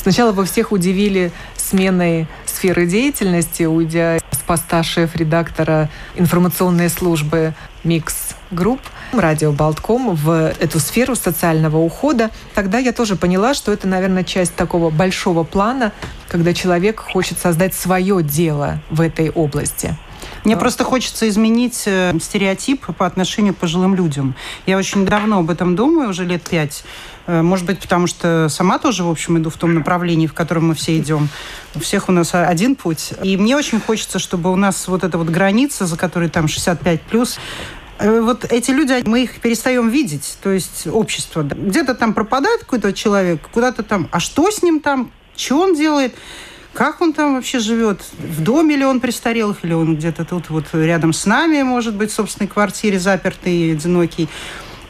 Сначала 0.00 0.32
вы 0.32 0.46
всех 0.46 0.72
удивили 0.72 1.30
сменой 1.58 2.26
сферы 2.46 2.86
деятельности, 2.86 3.64
уйдя 3.64 4.18
с 4.30 4.38
поста 4.38 4.82
шеф-редактора 4.82 5.90
информационной 6.16 6.88
службы 6.88 7.52
«Mix 7.84 8.30
Group», 8.50 8.80
радио 9.12 9.52
Балтком 9.52 10.14
в 10.14 10.54
эту 10.58 10.80
сферу 10.80 11.16
социального 11.16 11.76
ухода, 11.76 12.30
тогда 12.54 12.78
я 12.78 12.94
тоже 12.94 13.14
поняла, 13.14 13.52
что 13.52 13.72
это, 13.72 13.86
наверное, 13.88 14.24
часть 14.24 14.54
такого 14.56 14.88
большого 14.88 15.44
плана, 15.44 15.92
когда 16.28 16.54
человек 16.54 17.00
хочет 17.00 17.38
создать 17.38 17.74
свое 17.74 18.22
дело 18.22 18.80
в 18.88 19.02
этой 19.02 19.28
области. 19.28 19.94
Мне 20.44 20.56
просто 20.56 20.84
хочется 20.84 21.28
изменить 21.28 21.82
э, 21.86 22.12
стереотип 22.20 22.86
по 22.96 23.06
отношению 23.06 23.54
к 23.54 23.58
пожилым 23.58 23.94
людям. 23.94 24.34
Я 24.66 24.78
очень 24.78 25.04
давно 25.04 25.40
об 25.40 25.50
этом 25.50 25.76
думаю, 25.76 26.10
уже 26.10 26.24
лет 26.24 26.42
пять. 26.42 26.82
Э, 27.26 27.42
может 27.42 27.66
быть, 27.66 27.78
потому 27.78 28.06
что 28.06 28.48
сама 28.48 28.78
тоже, 28.78 29.04
в 29.04 29.10
общем, 29.10 29.38
иду 29.38 29.50
в 29.50 29.56
том 29.56 29.74
направлении, 29.74 30.26
в 30.26 30.32
котором 30.32 30.68
мы 30.68 30.74
все 30.74 30.96
идем. 30.96 31.28
У 31.74 31.80
всех 31.80 32.08
у 32.08 32.12
нас 32.12 32.34
один 32.34 32.74
путь. 32.74 33.12
И 33.22 33.36
мне 33.36 33.54
очень 33.54 33.80
хочется, 33.80 34.18
чтобы 34.18 34.50
у 34.50 34.56
нас 34.56 34.88
вот 34.88 35.04
эта 35.04 35.18
вот 35.18 35.28
граница, 35.28 35.86
за 35.86 35.96
которой 35.96 36.30
там 36.30 36.48
65 36.48 37.02
плюс, 37.02 37.38
э, 37.98 38.20
вот 38.20 38.50
эти 38.50 38.70
люди, 38.70 39.02
мы 39.06 39.24
их 39.24 39.40
перестаем 39.40 39.90
видеть, 39.90 40.38
то 40.42 40.50
есть 40.50 40.86
общество. 40.86 41.42
Где-то 41.42 41.94
там 41.94 42.14
пропадает 42.14 42.60
какой-то 42.60 42.94
человек, 42.94 43.46
куда-то 43.52 43.82
там, 43.82 44.08
а 44.10 44.20
что 44.20 44.50
с 44.50 44.62
ним 44.62 44.80
там, 44.80 45.12
что 45.36 45.60
он 45.60 45.74
делает? 45.74 46.14
Как 46.72 47.00
он 47.00 47.12
там 47.12 47.34
вообще 47.34 47.58
живет? 47.58 48.00
В 48.18 48.42
доме 48.42 48.76
ли 48.76 48.84
он 48.84 49.00
престарелых, 49.00 49.64
или 49.64 49.72
он 49.72 49.96
где-то 49.96 50.24
тут 50.24 50.50
вот 50.50 50.66
рядом 50.72 51.12
с 51.12 51.26
нами, 51.26 51.62
может 51.62 51.94
быть, 51.94 52.10
в 52.10 52.14
собственной 52.14 52.48
квартире 52.48 52.98
запертый 52.98 53.72
одинокий? 53.72 54.28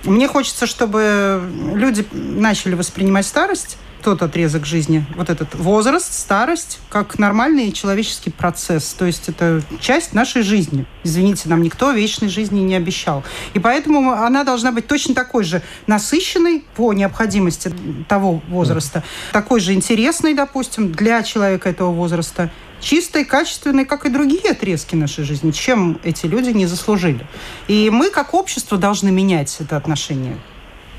Мне 0.05 0.29
хочется, 0.29 0.67
чтобы 0.67 1.43
люди 1.75 2.07
начали 2.13 2.75
воспринимать 2.75 3.27
старость 3.27 3.79
тот 4.03 4.23
отрезок 4.23 4.67
жизни, 4.67 5.05
вот 5.17 5.31
этот 5.31 5.55
возраст, 5.55 6.13
старость, 6.13 6.79
как 6.89 7.19
нормальный 7.19 7.73
человеческий 7.73 8.31
процесс. 8.31 8.95
То 8.95 9.05
есть 9.05 9.29
это 9.29 9.63
часть 9.81 10.13
нашей 10.13 10.43
жизни. 10.43 10.87
Извините, 11.05 11.49
нам 11.49 11.63
никто 11.63 11.91
вечной 11.93 12.29
жизни 12.29 12.61
не 12.61 12.75
обещал. 12.75 13.23
И 13.55 13.59
поэтому 13.59 14.13
она 14.13 14.45
должна 14.45 14.73
быть 14.73 14.87
точно 14.87 15.15
такой 15.15 15.45
же 15.45 15.63
насыщенной 15.87 16.65
по 16.77 16.93
необходимости 16.93 17.73
того 18.09 18.43
возраста, 18.49 19.03
такой 19.33 19.61
же 19.61 19.73
интересной, 19.73 20.35
допустим, 20.35 20.93
для 20.93 21.23
человека 21.23 21.69
этого 21.69 21.91
возраста, 21.91 22.51
чистой, 22.81 23.25
качественной, 23.25 23.85
как 23.85 24.07
и 24.07 24.09
другие 24.09 24.51
отрезки 24.51 24.95
нашей 24.97 25.25
жизни, 25.25 25.51
чем 25.51 26.01
эти 26.03 26.27
люди 26.27 26.51
не 26.51 26.67
заслужили. 26.67 27.27
И 27.69 27.91
мы, 27.91 28.11
как 28.11 28.35
общество, 28.35 28.79
должны 28.79 29.11
менять 29.11 29.57
это 29.61 29.77
отношение 29.77 30.37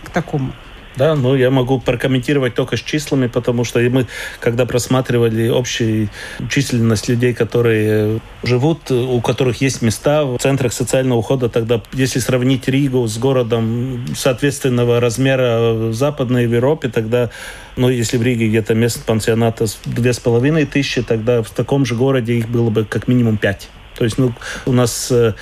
к 0.03 0.09
такому. 0.09 0.53
Да, 0.97 1.15
ну 1.15 1.35
я 1.35 1.49
могу 1.49 1.79
прокомментировать 1.79 2.53
только 2.53 2.75
с 2.75 2.81
числами, 2.81 3.27
потому 3.27 3.63
что 3.63 3.79
мы, 3.79 4.07
когда 4.39 4.65
просматривали 4.65 5.47
общую 5.47 6.09
численность 6.49 7.07
людей, 7.07 7.33
которые 7.33 8.19
живут, 8.43 8.91
у 8.91 9.21
которых 9.21 9.61
есть 9.61 9.81
места 9.81 10.25
в 10.25 10.37
центрах 10.37 10.73
социального 10.73 11.19
ухода, 11.19 11.47
тогда, 11.47 11.81
если 11.93 12.19
сравнить 12.19 12.67
Ригу 12.67 13.07
с 13.07 13.17
городом 13.17 14.05
соответственного 14.15 14.99
размера 14.99 15.73
в 15.73 15.93
Западной 15.93 16.43
Европе, 16.43 16.89
тогда, 16.89 17.29
ну, 17.77 17.89
если 17.89 18.17
в 18.17 18.23
Риге 18.23 18.49
где-то 18.49 18.75
мест 18.75 19.05
пансионата 19.05 19.65
две 19.85 20.11
с 20.11 20.19
половиной 20.19 20.65
тысячи, 20.65 21.01
тогда 21.01 21.41
в 21.41 21.49
таком 21.51 21.85
же 21.85 21.95
городе 21.95 22.33
их 22.33 22.49
было 22.49 22.69
бы 22.69 22.83
как 22.83 23.07
минимум 23.07 23.37
пять. 23.37 23.69
То 23.97 24.05
есть, 24.05 24.17
ну, 24.17 24.33
у 24.65 24.71
нас 24.71 25.11
э, 25.11 25.33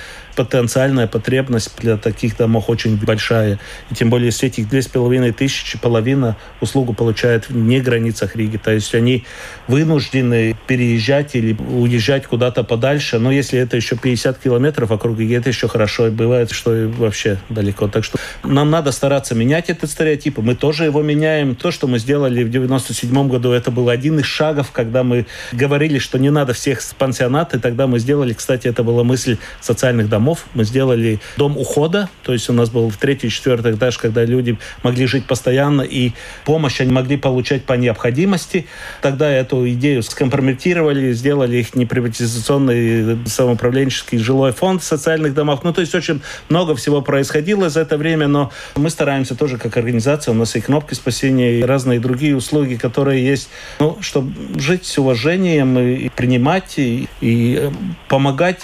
потенциальная 0.44 1.06
потребность 1.06 1.72
для 1.78 1.98
таких 1.98 2.36
домов 2.36 2.64
очень 2.68 2.96
большая. 2.96 3.58
И 3.90 3.94
тем 3.94 4.08
более, 4.08 4.26
если 4.26 4.48
этих 4.48 4.70
две 4.70 4.80
с 4.80 4.88
половиной 4.88 5.32
тысячи, 5.32 5.78
половина 5.78 6.36
услугу 6.62 6.94
получает 6.94 7.50
не 7.50 7.80
в 7.80 7.84
границах 7.84 8.36
Риги. 8.36 8.56
То 8.56 8.70
есть 8.72 8.94
они 8.94 9.24
вынуждены 9.68 10.56
переезжать 10.66 11.34
или 11.34 11.52
уезжать 11.52 12.26
куда-то 12.26 12.64
подальше. 12.64 13.18
Но 13.18 13.30
если 13.30 13.58
это 13.58 13.76
еще 13.76 13.96
50 13.96 14.38
километров 14.38 14.88
вокруг 14.88 15.18
Риги, 15.18 15.36
это 15.36 15.50
еще 15.50 15.68
хорошо. 15.68 16.06
И 16.06 16.10
бывает, 16.10 16.50
что 16.52 16.74
и 16.74 16.86
вообще 16.86 17.38
далеко. 17.50 17.88
Так 17.88 18.04
что 18.04 18.18
нам 18.42 18.70
надо 18.70 18.92
стараться 18.92 19.34
менять 19.34 19.68
этот 19.68 19.90
стереотип. 19.90 20.38
Мы 20.38 20.54
тоже 20.54 20.84
его 20.84 21.02
меняем. 21.02 21.54
То, 21.54 21.70
что 21.70 21.86
мы 21.86 21.98
сделали 21.98 22.42
в 22.44 22.50
97 22.50 23.28
году, 23.28 23.52
это 23.52 23.70
был 23.70 23.90
один 23.90 24.18
из 24.18 24.24
шагов, 24.24 24.70
когда 24.72 25.02
мы 25.02 25.26
говорили, 25.52 25.98
что 25.98 26.18
не 26.18 26.30
надо 26.30 26.54
всех 26.54 26.80
с 26.80 26.94
пансионаты. 26.94 27.58
Тогда 27.58 27.86
мы 27.86 27.98
сделали, 27.98 28.32
кстати, 28.32 28.68
это 28.68 28.82
была 28.82 29.04
мысль 29.04 29.36
социальных 29.60 30.08
домов 30.08 30.29
домов. 30.30 30.46
Мы 30.54 30.64
сделали 30.64 31.18
дом 31.36 31.56
ухода, 31.56 32.08
то 32.22 32.32
есть 32.32 32.48
у 32.50 32.52
нас 32.52 32.70
был 32.70 32.88
в 32.90 32.96
третий, 32.96 33.30
четвертый 33.30 33.72
этаж, 33.72 33.98
когда 33.98 34.24
люди 34.24 34.58
могли 34.82 35.06
жить 35.06 35.26
постоянно 35.26 35.82
и 35.82 36.12
помощь 36.44 36.80
они 36.80 36.92
могли 36.92 37.16
получать 37.16 37.64
по 37.64 37.74
необходимости. 37.74 38.66
Тогда 39.02 39.30
эту 39.30 39.68
идею 39.70 40.02
скомпрометировали, 40.02 41.12
сделали 41.12 41.58
их 41.58 41.74
неприватизационный 41.74 43.18
самоуправленческий 43.26 44.18
жилой 44.18 44.52
фонд 44.52 44.82
социальных 44.82 45.34
домов. 45.34 45.60
Ну, 45.64 45.72
то 45.72 45.80
есть 45.80 45.94
очень 45.94 46.20
много 46.48 46.74
всего 46.74 47.02
происходило 47.02 47.68
за 47.68 47.80
это 47.80 47.96
время, 47.96 48.28
но 48.28 48.50
мы 48.76 48.90
стараемся 48.90 49.34
тоже 49.34 49.58
как 49.58 49.76
организация, 49.76 50.32
у 50.32 50.36
нас 50.36 50.56
и 50.56 50.60
кнопки 50.60 50.94
спасения, 50.94 51.58
и 51.58 51.62
разные 51.62 52.00
другие 52.00 52.36
услуги, 52.36 52.76
которые 52.76 53.24
есть, 53.24 53.48
ну, 53.80 53.98
чтобы 54.00 54.60
жить 54.60 54.86
с 54.86 54.98
уважением 54.98 55.78
и 55.78 56.08
принимать, 56.08 56.78
и, 56.78 57.08
и 57.20 57.70
помогать 58.08 58.60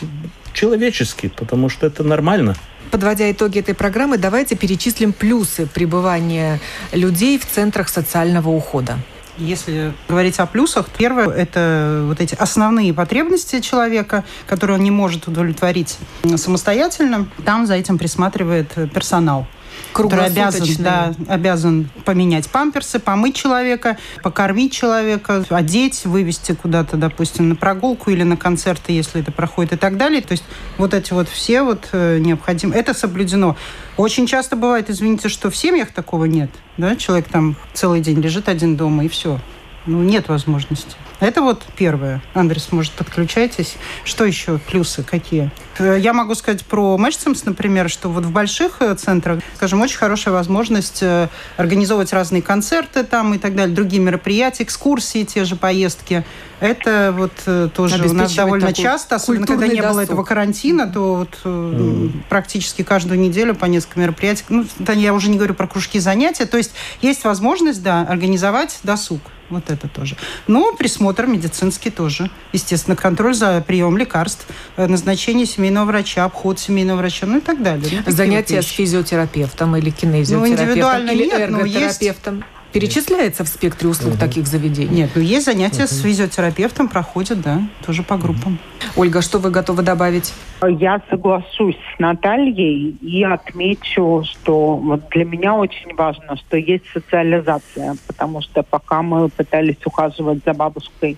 человечески, 0.57 1.29
потому 1.29 1.69
что 1.69 1.87
это 1.87 2.03
нормально. 2.03 2.57
Подводя 2.91 3.31
итоги 3.31 3.59
этой 3.59 3.75
программы, 3.75 4.17
давайте 4.17 4.57
перечислим 4.57 5.13
плюсы 5.13 5.67
пребывания 5.67 6.61
людей 6.93 7.39
в 7.39 7.47
центрах 7.47 7.89
социального 7.89 8.49
ухода. 8.49 8.99
Если 9.39 9.93
говорить 10.09 10.39
о 10.39 10.47
плюсах, 10.47 10.87
первое– 10.97 11.29
это 11.37 12.05
вот 12.07 12.21
эти 12.21 12.35
основные 12.35 12.95
потребности 12.95 13.61
человека, 13.61 14.25
которые 14.47 14.79
он 14.79 14.83
не 14.83 14.91
может 14.91 15.29
удовлетворить 15.29 15.99
самостоятельно. 16.37 17.29
Там 17.45 17.67
за 17.67 17.75
этим 17.75 17.99
присматривает 17.99 18.73
персонал 18.95 19.47
который 19.93 20.27
обязан, 20.27 20.67
да, 20.79 21.15
обязан 21.29 21.89
поменять 22.05 22.49
памперсы, 22.51 22.99
помыть 22.99 23.35
человека, 23.35 23.97
покормить 24.23 24.73
человека, 24.73 25.45
одеть, 25.49 26.05
вывести 26.05 26.53
куда-то, 26.53 26.97
допустим, 26.97 27.49
на 27.49 27.57
прогулку 27.57 28.11
или 28.11 28.23
на 28.23 28.37
концерты, 28.37 28.93
если 28.93 29.23
это 29.23 29.33
проходит 29.33 29.75
и 29.75 29.77
так 29.77 29.97
далее. 29.97 30.21
То 30.21 30.33
есть 30.33 30.45
вот 30.79 30.95
эти 30.95 31.13
вот 31.13 31.29
все 31.29 31.63
вот 31.63 31.89
э, 31.93 32.19
необходимы. 32.19 32.75
Это 32.75 32.95
соблюдено. 32.95 33.57
Очень 33.97 34.27
часто 34.27 34.57
бывает, 34.57 34.91
извините, 34.91 35.29
что 35.29 35.51
в 35.51 35.57
семьях 35.57 35.93
такого 35.93 36.27
нет. 36.27 36.51
Да? 36.77 36.97
Человек 36.97 37.29
там 37.29 37.57
целый 37.73 38.01
день 38.01 38.21
лежит 38.21 38.49
один 38.49 38.77
дома 38.77 39.05
и 39.05 39.09
все 39.09 39.41
Ну, 39.87 40.03
нет 40.03 40.29
возможности. 40.29 40.97
Это 41.21 41.41
вот 41.41 41.63
первое. 41.77 42.23
Андрес, 42.35 42.73
может, 42.73 42.93
подключайтесь. 42.93 43.77
Что 44.05 44.25
еще? 44.25 44.59
Плюсы 44.59 45.03
какие? 45.03 45.51
Э, 45.79 45.97
я 45.99 46.13
могу 46.13 46.35
сказать 46.35 46.65
про 46.65 46.99
Мэшцемс, 46.99 47.45
например, 47.45 47.89
что 47.89 48.09
вот 48.09 48.25
в 48.25 48.31
больших 48.31 48.77
э, 48.81 48.95
центрах, 48.95 49.41
скажем, 49.55 49.81
очень 49.81 49.97
хорошая 49.97 50.35
возможность 50.35 51.03
э, 51.03 51.29
организовывать 51.57 52.13
разные 52.13 52.43
концерты 52.43 53.03
там 53.03 53.35
и 53.35 53.39
так 53.39 53.55
далее, 53.55 53.75
другие 53.75 54.03
мероприятия, 54.03 54.65
экскурсии, 54.65 55.25
те 55.25 55.45
же 55.45 55.57
поездки. 55.57 56.25
Это 56.59 57.15
вот 57.17 57.33
тоже 57.75 58.03
у 58.09 58.15
нас 58.15 58.35
довольно 58.35 58.73
часто, 58.73 59.17
особенно 59.17 59.47
когда 59.47 59.67
не 59.67 59.77
досуг. 59.77 59.91
было 59.91 60.01
этого 60.01 60.25
карантина, 60.25 60.91
то 60.91 61.17
вот 61.17 61.39
mm. 61.45 62.13
практически 62.31 62.83
каждую 62.83 63.21
неделю 63.21 63.55
по 63.55 63.67
несколько 63.67 64.01
мероприятий. 64.01 64.45
Ну, 64.49 64.65
я 64.95 65.13
уже 65.13 65.29
не 65.29 65.37
говорю 65.37 65.53
про 65.53 65.67
кружки 65.67 65.99
занятия. 65.99 66.47
То 66.47 66.57
есть 66.57 66.73
есть 67.03 67.25
возможность, 67.25 67.83
да, 67.83 68.07
организовать 68.09 68.79
досуг. 68.85 69.21
Вот 69.51 69.71
это 69.71 69.89
тоже. 69.89 70.17
Но 70.47 70.73
присмотр 71.07 71.27
медицинский 71.27 71.91
тоже. 71.91 72.31
Естественно, 72.53 72.97
контроль 72.97 73.35
за 73.35 73.63
прием 73.67 73.97
лекарств, 73.97 74.47
э, 74.77 74.87
назначение 74.87 75.47
семейного 75.47 75.87
врача, 75.87 76.25
обход 76.25 76.59
семейного 76.59 76.99
врача, 76.99 77.27
ну 77.27 77.39
и 77.39 77.41
так 77.41 77.63
далее. 77.63 78.03
Ну, 78.05 78.13
Занятия 78.13 78.57
вот 78.57 78.65
с 78.65 78.69
физиотерапевтом 78.69 79.77
или 79.77 79.91
кинезиотерапевтом? 79.91 80.67
Ну, 80.67 80.71
индивидуально 80.71 81.11
или 81.11 81.25
нет, 81.25 81.41
эрготерапевтом? 81.41 82.35
Есть 82.37 82.47
перечисляется 82.73 83.45
в 83.45 83.49
спектре 83.49 83.89
услуг 83.89 84.15
угу. 84.15 84.21
таких 84.21 84.47
заведений? 84.47 85.03
Нет, 85.03 85.11
ну 85.15 85.23
есть 85.23 85.47
занятия 85.47 85.85
угу. 85.85 85.89
с 85.89 86.01
физиотерапевтом, 86.03 86.89
проходят, 86.89 87.41
да, 87.41 87.61
тоже 87.85 88.03
по 88.03 88.17
группам. 88.17 88.59
Ольга, 88.97 89.23
что 89.23 89.39
вы 89.39 89.51
готовы 89.51 89.83
добавить? 89.83 90.33
Я 90.63 91.01
соглашусь 91.11 91.77
с 91.95 91.99
Натальей 91.99 92.97
и 93.01 93.25
отмечу, 93.25 94.25
что 94.25 94.77
вот 94.77 95.09
для 95.11 95.25
меня 95.25 95.55
очень 95.55 95.95
важно, 95.95 96.37
что 96.37 96.57
есть 96.57 96.85
социализация, 96.93 97.97
потому 98.07 98.41
что 98.43 98.63
пока 98.63 99.03
мы 99.03 99.29
пытались 99.29 99.77
ухаживать 99.85 100.41
за 100.45 100.53
бабушкой 100.53 101.17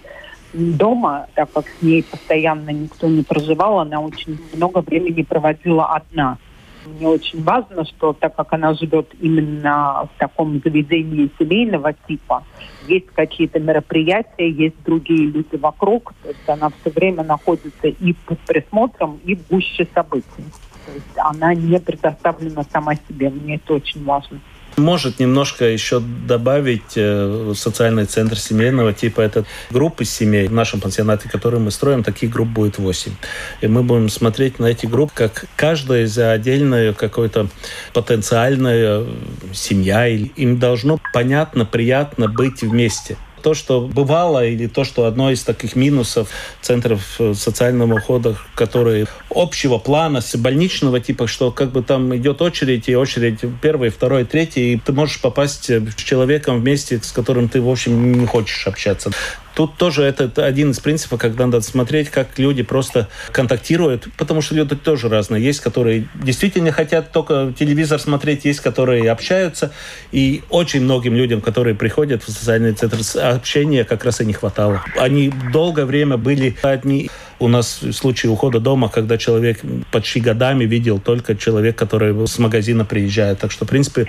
дома, 0.53 1.27
так 1.35 1.53
как 1.53 1.67
с 1.69 1.83
ней 1.83 2.03
постоянно 2.03 2.71
никто 2.71 3.07
не 3.07 3.23
проживал, 3.23 3.81
она 3.81 4.01
очень 4.01 4.39
много 4.55 4.81
времени 4.81 5.23
проводила 5.23 5.87
одна. 5.87 6.39
Мне 6.97 7.09
очень 7.09 7.43
важно, 7.43 7.85
что 7.85 8.13
так 8.13 8.35
как 8.35 8.53
она 8.53 8.75
живет 8.75 9.09
именно 9.21 10.09
в 10.15 10.19
таком 10.19 10.61
заведении 10.61 11.31
семейного 11.39 11.93
типа, 11.93 12.45
есть 12.87 13.07
какие-то 13.15 13.61
мероприятия, 13.61 14.49
есть 14.51 14.77
другие 14.85 15.27
люди 15.27 15.57
вокруг, 15.57 16.15
то 16.23 16.29
есть 16.29 16.49
она 16.49 16.71
все 16.81 16.91
время 16.91 17.23
находится 17.23 17.89
и 17.89 18.13
под 18.13 18.39
присмотром, 18.41 19.21
и 19.25 19.35
в 19.35 19.47
гуще 19.49 19.87
событий. 19.95 20.45
То 20.87 20.93
есть 20.95 21.19
она 21.19 21.55
не 21.55 21.79
предоставлена 21.79 22.65
сама 22.73 22.95
себе. 22.95 23.29
Мне 23.31 23.57
это 23.57 23.75
очень 23.75 24.05
важно. 24.05 24.41
Может 24.79 25.19
немножко 25.19 25.65
еще 25.65 26.01
добавить 26.01 26.93
э, 26.97 27.53
социальный 27.55 28.05
центр 28.05 28.39
семейного 28.39 28.93
типа. 28.93 29.21
Это 29.21 29.45
группы 29.71 30.05
семей 30.05 30.49
в 30.49 30.53
нашем 30.53 30.81
пансионате, 30.81 31.29
которые 31.29 31.61
мы 31.61 31.71
строим, 31.71 32.03
таких 32.03 32.31
групп 32.31 32.49
будет 32.49 32.79
8. 32.79 33.13
И 33.61 33.67
мы 33.67 33.83
будем 33.83 34.09
смотреть 34.09 34.59
на 34.59 34.67
эти 34.67 34.87
группы, 34.87 35.13
как 35.15 35.45
каждая 35.57 36.07
за 36.07 36.33
отдельную 36.33 36.95
какой-то 36.95 37.49
потенциальная 37.93 39.05
семья. 39.53 40.07
Им 40.07 40.59
должно 40.59 41.01
понятно, 41.13 41.65
приятно 41.65 42.29
быть 42.29 42.63
вместе 42.63 43.17
то, 43.43 43.55
что 43.55 43.81
бывало, 43.81 44.45
или 44.45 44.67
то, 44.67 44.85
что 44.85 45.05
одно 45.05 45.31
из 45.31 45.43
таких 45.43 45.77
минусов 45.77 46.29
центров 46.61 47.17
э, 47.19 47.35
социального 47.35 47.95
ухода, 47.95 48.37
которые 48.55 49.07
общего 49.31 49.79
плана, 49.79 50.21
с 50.21 50.37
больничного 50.37 51.01
типа, 51.01 51.27
что 51.27 51.51
как 51.51 51.73
бы 51.73 51.83
там 51.83 52.15
идет 52.17 52.43
очередь, 52.43 52.89
и 52.89 52.97
очередь 52.97 53.41
первый, 53.63 53.91
второй, 53.91 54.25
третий, 54.25 54.75
и 54.75 54.79
ты 54.79 54.93
можешь 54.93 55.21
попасть 55.21 55.71
с 55.71 55.95
человеком 55.97 56.61
вместе, 56.61 57.01
с 57.03 57.13
которым 57.13 57.49
ты, 57.49 57.61
в 57.61 57.69
общем, 57.69 58.13
не 58.13 58.27
хочешь 58.27 58.67
общаться. 58.67 59.11
Тут 59.59 59.75
тоже 59.75 60.05
это 60.05 60.31
один 60.47 60.71
из 60.71 60.79
принципов, 60.79 61.19
когда 61.19 61.45
надо 61.45 61.63
смотреть, 61.63 62.11
как 62.11 62.39
люди 62.39 62.63
просто 62.63 63.09
контактируют, 63.33 64.07
потому 64.17 64.41
что 64.41 64.55
люди 64.55 64.77
тоже 64.77 65.09
разные. 65.09 65.43
Есть, 65.43 65.59
которые 65.63 66.07
действительно 66.15 66.71
хотят 66.71 67.11
только 67.11 67.53
телевизор 67.59 67.99
смотреть, 67.99 68.45
есть, 68.45 68.61
которые 68.61 69.11
общаются. 69.11 69.73
И 70.13 70.45
очень 70.49 70.83
многим 70.83 71.17
людям, 71.17 71.41
которые 71.41 71.75
приходят 71.75 72.23
в 72.23 72.31
социальный 72.31 72.73
центр, 72.73 72.99
общения 73.21 73.83
как 73.83 74.05
раз 74.05 74.21
и 74.21 74.25
не 74.25 74.33
хватало. 74.33 74.81
Они 74.97 75.33
долгое 75.53 75.87
время 75.87 76.17
были 76.17 76.55
одни. 76.63 77.11
У 77.41 77.49
нас 77.49 77.83
в 77.83 77.93
случае 77.93 78.31
ухода 78.31 78.61
дома, 78.61 78.89
когда 78.89 79.19
человек 79.19 79.59
почти 79.91 80.21
годами 80.21 80.67
видел 80.67 81.01
только 81.01 81.35
человек, 81.35 81.75
который 81.77 82.15
с 82.29 82.39
магазина 82.39 82.85
приезжает. 82.85 83.41
Так 83.41 83.51
что, 83.51 83.65
в 83.65 83.69
принципе, 83.69 84.07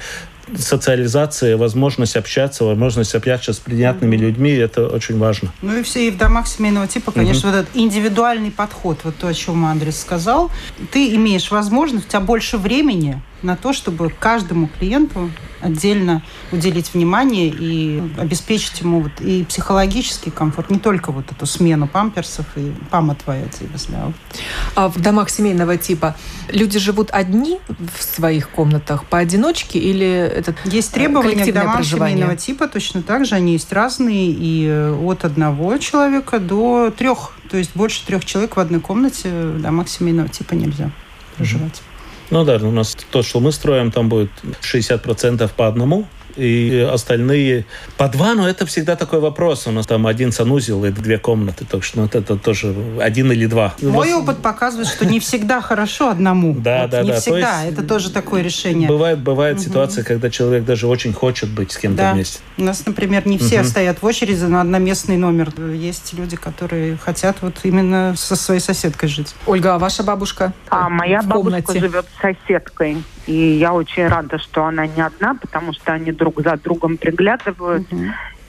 социализация, 0.57 1.57
возможность 1.57 2.15
общаться, 2.15 2.63
возможность 2.63 3.15
общаться 3.15 3.53
с 3.53 3.59
приятными 3.59 4.15
mm-hmm. 4.15 4.19
людьми, 4.19 4.51
это 4.51 4.87
очень 4.87 5.17
важно. 5.17 5.51
Ну 5.61 5.77
и 5.77 5.83
все 5.83 6.07
и 6.07 6.11
в 6.11 6.17
домах 6.17 6.47
семейного 6.47 6.87
типа, 6.87 7.11
конечно, 7.11 7.47
mm-hmm. 7.47 7.51
вот 7.51 7.59
этот 7.59 7.75
индивидуальный 7.75 8.51
подход, 8.51 8.99
вот 9.03 9.15
то, 9.17 9.27
о 9.27 9.33
чем 9.33 9.65
Андрес 9.65 9.99
сказал, 9.99 10.51
ты 10.91 11.15
имеешь 11.15 11.51
возможность, 11.51 12.07
у 12.07 12.09
тебя 12.09 12.19
больше 12.19 12.57
времени 12.57 13.21
на 13.41 13.55
то, 13.55 13.73
чтобы 13.73 14.09
каждому 14.09 14.67
клиенту 14.67 15.31
отдельно 15.61 16.23
уделить 16.51 16.93
внимание 16.93 17.47
и 17.47 18.01
обеспечить 18.17 18.81
ему 18.81 19.01
вот 19.01 19.11
и 19.19 19.43
психологический 19.43 20.31
комфорт, 20.31 20.69
не 20.69 20.79
только 20.79 21.11
вот 21.11 21.31
эту 21.31 21.45
смену 21.45 21.87
памперсов 21.87 22.45
и 22.55 22.73
пама 22.89 23.15
твоя 23.15 23.47
тебе, 23.47 23.69
да. 23.89 24.11
А 24.75 24.89
в 24.89 24.99
домах 24.99 25.29
семейного 25.29 25.77
типа 25.77 26.15
люди 26.49 26.79
живут 26.79 27.09
одни 27.11 27.59
в 27.67 28.03
своих 28.03 28.49
комнатах 28.49 29.05
поодиночке 29.05 29.79
или 29.79 30.07
это 30.07 30.55
Есть 30.65 30.93
требования 30.93 31.45
к 31.45 31.53
домам 31.53 31.75
проживание? 31.75 32.17
семейного 32.17 32.37
типа, 32.37 32.67
точно 32.67 33.01
так 33.01 33.25
же, 33.25 33.35
они 33.35 33.53
есть 33.53 33.71
разные, 33.73 34.31
и 34.31 34.67
э, 34.67 34.93
от 34.93 35.25
одного 35.25 35.77
человека 35.77 36.39
до 36.39 36.91
трех, 36.95 37.33
то 37.49 37.57
есть 37.57 37.71
больше 37.75 38.05
трех 38.05 38.25
человек 38.25 38.55
в 38.55 38.59
одной 38.59 38.79
комнате 38.79 39.29
в 39.29 39.61
домах 39.61 39.89
семейного 39.89 40.29
типа 40.29 40.53
нельзя 40.53 40.91
проживать. 41.35 41.81
Ну 42.29 42.45
да, 42.45 42.55
у 42.55 42.71
нас 42.71 42.95
то, 43.11 43.23
что 43.23 43.39
мы 43.39 43.51
строим, 43.51 43.91
там 43.91 44.09
будет 44.09 44.29
60% 44.61 45.49
по 45.55 45.67
одному 45.67 46.07
и 46.35 46.87
остальные 46.91 47.65
по 47.97 48.07
два, 48.07 48.33
но 48.33 48.47
это 48.47 48.65
всегда 48.65 48.95
такой 48.95 49.19
вопрос. 49.19 49.67
У 49.67 49.71
нас 49.71 49.87
там 49.87 50.07
один 50.07 50.31
санузел 50.31 50.85
и 50.85 50.91
две 50.91 51.17
комнаты, 51.17 51.65
так 51.65 51.83
что 51.83 51.99
ну, 51.99 52.05
это 52.05 52.35
тоже 52.35 52.75
один 52.99 53.31
или 53.31 53.45
два. 53.45 53.73
Мой 53.81 54.13
опыт 54.13 54.39
показывает, 54.41 54.87
что 54.87 55.05
не 55.05 55.19
всегда 55.19 55.61
хорошо 55.61 56.09
одному. 56.09 56.55
Да, 56.69 56.87
да, 56.87 57.01
не 57.01 57.11
да. 57.11 57.19
всегда. 57.19 57.63
Это 57.65 57.83
тоже 57.83 58.11
такое 58.11 58.41
решение. 58.41 58.87
Бывает, 58.87 59.19
бывает 59.19 59.59
ситуация, 59.59 60.03
когда 60.03 60.29
человек 60.29 60.65
даже 60.65 60.87
очень 60.87 61.13
хочет 61.13 61.49
быть 61.49 61.71
с 61.71 61.77
кем-то 61.77 62.11
вместе. 62.13 62.39
У 62.57 62.63
нас, 62.63 62.85
например, 62.85 63.25
не 63.25 63.37
все 63.37 63.63
стоят 63.63 64.01
в 64.01 64.05
очереди 64.05 64.43
на 64.43 64.61
одноместный 64.61 65.17
номер. 65.17 65.51
Есть 65.73 66.13
люди, 66.13 66.35
которые 66.35 66.97
хотят 66.97 67.37
вот 67.41 67.55
именно 67.63 68.13
со 68.17 68.35
своей 68.35 68.59
соседкой 68.59 69.09
жить. 69.09 69.33
Ольга, 69.45 69.75
а 69.75 69.79
ваша 69.79 70.03
бабушка? 70.03 70.53
А 70.69 70.89
моя 70.89 71.21
бабушка 71.23 71.79
живет 71.79 72.05
с 72.17 72.21
соседкой. 72.21 72.97
И 73.25 73.33
я 73.33 73.73
очень 73.73 74.07
рада, 74.07 74.39
что 74.39 74.65
она 74.65 74.87
не 74.87 75.01
одна, 75.01 75.35
потому 75.35 75.73
что 75.73 75.93
они 75.93 76.11
друг 76.19 76.41
за 76.41 76.57
другом 76.57 76.97
приглядывают. 76.97 77.91
Угу. 77.91 78.01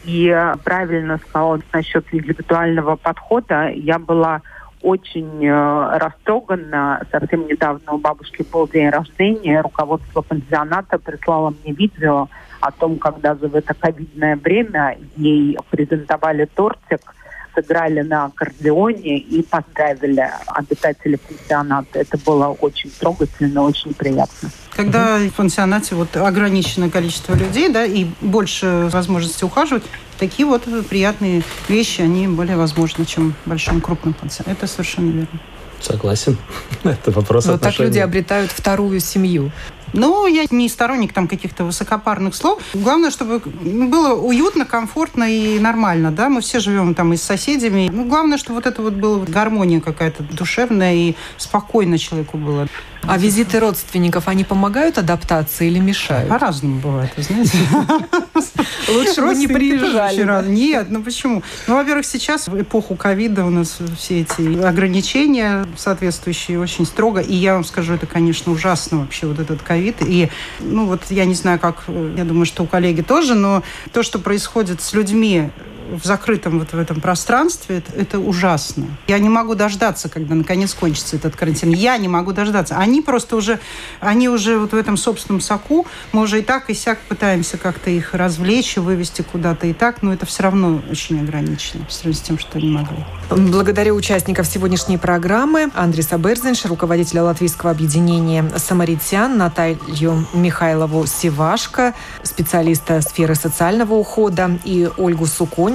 И 0.04 0.52
правильно 0.64 1.18
сказала 1.18 1.60
насчет 1.72 2.04
индивидуального 2.12 2.96
подхода. 2.96 3.68
Я 3.68 3.98
была 3.98 4.42
очень 4.82 5.46
э, 5.46 5.98
растрогана. 5.98 7.02
Совсем 7.12 7.46
недавно 7.46 7.92
у 7.92 7.98
бабушки 7.98 8.44
был 8.50 8.66
день 8.66 8.88
рождения. 8.88 9.60
Руководство 9.60 10.22
пансионата 10.22 10.98
прислало 10.98 11.54
мне 11.62 11.74
видео 11.74 12.28
о 12.60 12.70
том, 12.72 12.98
когда 12.98 13.34
же 13.34 13.48
в 13.48 13.54
это 13.54 13.74
ковидное 13.74 14.36
время 14.36 14.96
ей 15.16 15.56
презентовали 15.70 16.46
тортик– 16.46 17.14
сыграли 17.54 18.02
на 18.02 18.26
аккордеоне 18.26 19.18
и 19.18 19.42
поздравили 19.42 20.28
обитателей 20.46 21.18
пансионата. 21.18 21.98
Это 21.98 22.18
было 22.18 22.48
очень 22.48 22.90
трогательно, 22.90 23.62
очень 23.62 23.94
приятно. 23.94 24.50
Когда 24.74 25.18
в 25.18 25.32
пансионате 25.32 25.94
вот 25.94 26.16
ограниченное 26.16 26.90
количество 26.90 27.34
людей, 27.34 27.68
да, 27.68 27.84
и 27.84 28.06
больше 28.20 28.88
возможности 28.92 29.44
ухаживать, 29.44 29.84
такие 30.18 30.46
вот 30.46 30.62
приятные 30.88 31.42
вещи, 31.68 32.00
они 32.00 32.28
более 32.28 32.56
возможны, 32.56 33.04
чем 33.04 33.34
в 33.44 33.48
большом 33.48 33.80
крупном 33.80 34.14
пансионате. 34.14 34.52
Это 34.52 34.66
совершенно 34.66 35.10
верно. 35.10 35.40
Согласен. 35.80 36.36
Это 36.84 37.10
вопрос 37.10 37.46
Вот 37.46 37.60
так 37.60 37.78
люди 37.78 37.98
обретают 37.98 38.50
вторую 38.50 39.00
семью. 39.00 39.50
Ну, 39.92 40.26
я 40.26 40.44
не 40.50 40.68
сторонник 40.68 41.12
там 41.12 41.28
каких-то 41.28 41.64
высокопарных 41.64 42.34
слов. 42.34 42.62
Главное, 42.74 43.10
чтобы 43.10 43.40
было 43.40 44.14
уютно, 44.14 44.64
комфортно 44.64 45.24
и 45.24 45.58
нормально, 45.58 46.10
да. 46.10 46.28
Мы 46.28 46.40
все 46.40 46.60
живем 46.60 46.94
там 46.94 47.12
и 47.12 47.16
с 47.16 47.22
соседями. 47.22 47.90
Ну, 47.92 48.04
главное, 48.04 48.38
чтобы 48.38 48.56
вот 48.56 48.66
это 48.66 48.82
вот 48.82 48.94
была 48.94 49.24
гармония 49.26 49.80
какая-то 49.80 50.22
душевная 50.22 50.94
и 50.94 51.14
спокойно 51.36 51.98
человеку 51.98 52.38
было. 52.38 52.68
А 53.02 53.16
визиты 53.16 53.58
родственников, 53.60 54.28
они 54.28 54.44
помогают 54.44 54.98
адаптации 54.98 55.68
или 55.68 55.78
мешают? 55.78 56.28
По-разному 56.28 56.80
бывает, 56.80 57.10
вы 57.16 57.22
знаете. 57.22 57.58
Лучше 58.88 59.22
бы 59.22 59.34
не 59.34 59.48
приезжали. 59.48 60.48
Нет, 60.48 60.86
ну 60.90 61.02
почему? 61.02 61.42
Ну, 61.66 61.76
во-первых, 61.76 62.04
сейчас 62.04 62.48
в 62.48 62.60
эпоху 62.60 62.96
ковида 62.96 63.44
у 63.46 63.50
нас 63.50 63.78
все 63.98 64.20
эти 64.20 64.62
ограничения 64.62 65.66
соответствующие 65.76 66.60
очень 66.60 66.84
строго. 66.84 67.20
И 67.20 67.34
я 67.34 67.54
вам 67.54 67.64
скажу, 67.64 67.94
это, 67.94 68.06
конечно, 68.06 68.52
ужасно 68.52 68.98
вообще, 68.98 69.26
вот 69.26 69.38
этот 69.38 69.62
ковид. 69.62 69.79
И, 69.80 70.28
ну, 70.60 70.86
вот 70.86 71.02
я 71.10 71.24
не 71.24 71.34
знаю, 71.34 71.58
как, 71.58 71.84
я 72.16 72.24
думаю, 72.24 72.46
что 72.46 72.62
у 72.62 72.66
коллеги 72.66 73.02
тоже, 73.02 73.34
но 73.34 73.62
то, 73.92 74.02
что 74.02 74.18
происходит 74.18 74.80
с 74.80 74.92
людьми 74.92 75.50
в 75.90 76.04
закрытом 76.04 76.58
вот 76.58 76.72
в 76.72 76.78
этом 76.78 77.00
пространстве, 77.00 77.78
это, 77.78 77.92
это 77.92 78.18
ужасно. 78.18 78.86
Я 79.08 79.18
не 79.18 79.28
могу 79.28 79.54
дождаться, 79.54 80.08
когда 80.08 80.34
наконец 80.34 80.74
кончится 80.74 81.16
этот 81.16 81.36
карантин. 81.36 81.70
Я 81.72 81.96
не 81.98 82.08
могу 82.08 82.32
дождаться. 82.32 82.76
Они 82.76 83.02
просто 83.02 83.36
уже, 83.36 83.58
они 84.00 84.28
уже 84.28 84.58
вот 84.58 84.72
в 84.72 84.76
этом 84.76 84.96
собственном 84.96 85.40
соку, 85.40 85.86
мы 86.12 86.22
уже 86.22 86.40
и 86.40 86.42
так, 86.42 86.70
и 86.70 86.74
сяк 86.74 86.98
пытаемся 87.08 87.58
как-то 87.58 87.90
их 87.90 88.14
развлечь 88.14 88.76
и 88.76 88.80
вывести 88.80 89.22
куда-то 89.22 89.66
и 89.66 89.72
так, 89.72 90.02
но 90.02 90.12
это 90.12 90.26
все 90.26 90.42
равно 90.42 90.80
очень 90.90 91.20
ограничено 91.20 91.84
по 91.84 91.92
сравнению 91.92 92.22
с 92.22 92.26
тем, 92.26 92.38
что 92.38 92.58
они 92.58 92.68
могли. 92.68 93.04
Благодарю 93.30 93.94
участников 93.94 94.46
сегодняшней 94.46 94.98
программы 94.98 95.70
Андриса 95.74 96.18
Берзинш, 96.18 96.64
руководителя 96.64 97.22
Латвийского 97.22 97.70
объединения 97.70 98.44
«Самаритян», 98.56 99.36
Наталью 99.38 100.26
Михайлову 100.34 101.06
Сивашко, 101.06 101.94
специалиста 102.22 103.00
сферы 103.00 103.34
социального 103.34 103.94
ухода, 103.94 104.58
и 104.64 104.88
Ольгу 104.96 105.26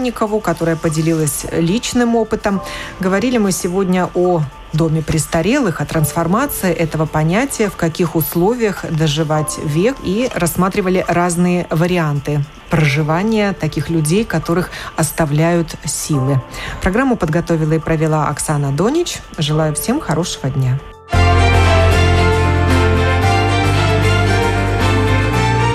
Суконникову, 0.06 0.39
которая 0.39 0.76
поделилась 0.76 1.45
личным 1.51 2.16
опытом. 2.16 2.62
Говорили 2.99 3.38
мы 3.38 3.51
сегодня 3.51 4.10
о 4.14 4.41
доме 4.74 5.01
престарелых, 5.01 5.82
о 5.82 5.86
трансформации 5.86 6.72
этого 6.72 7.06
понятия, 7.06 7.70
в 7.70 7.76
каких 7.76 8.16
условиях 8.16 8.86
доживать 8.89 9.58
век, 9.64 9.95
и 10.03 10.30
рассматривали 10.36 11.03
разные 11.08 11.66
варианты 11.70 12.43
проживания 12.70 13.53
таких 13.53 13.89
людей, 13.89 14.26
которых 14.26 14.70
оставляют 14.95 15.76
силы. 15.86 16.41
Программу 16.82 17.16
подготовила 17.16 17.74
и 17.74 17.80
провела 17.80 18.28
Оксана 18.28 18.72
Донич. 18.72 19.20
Желаю 19.38 19.74
всем 19.76 19.99
хорошего 19.99 20.49
дня. 20.49 20.80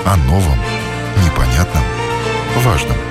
О 0.05 0.15
новом, 0.27 0.59
непонятном, 1.23 1.83
важном. 2.63 3.10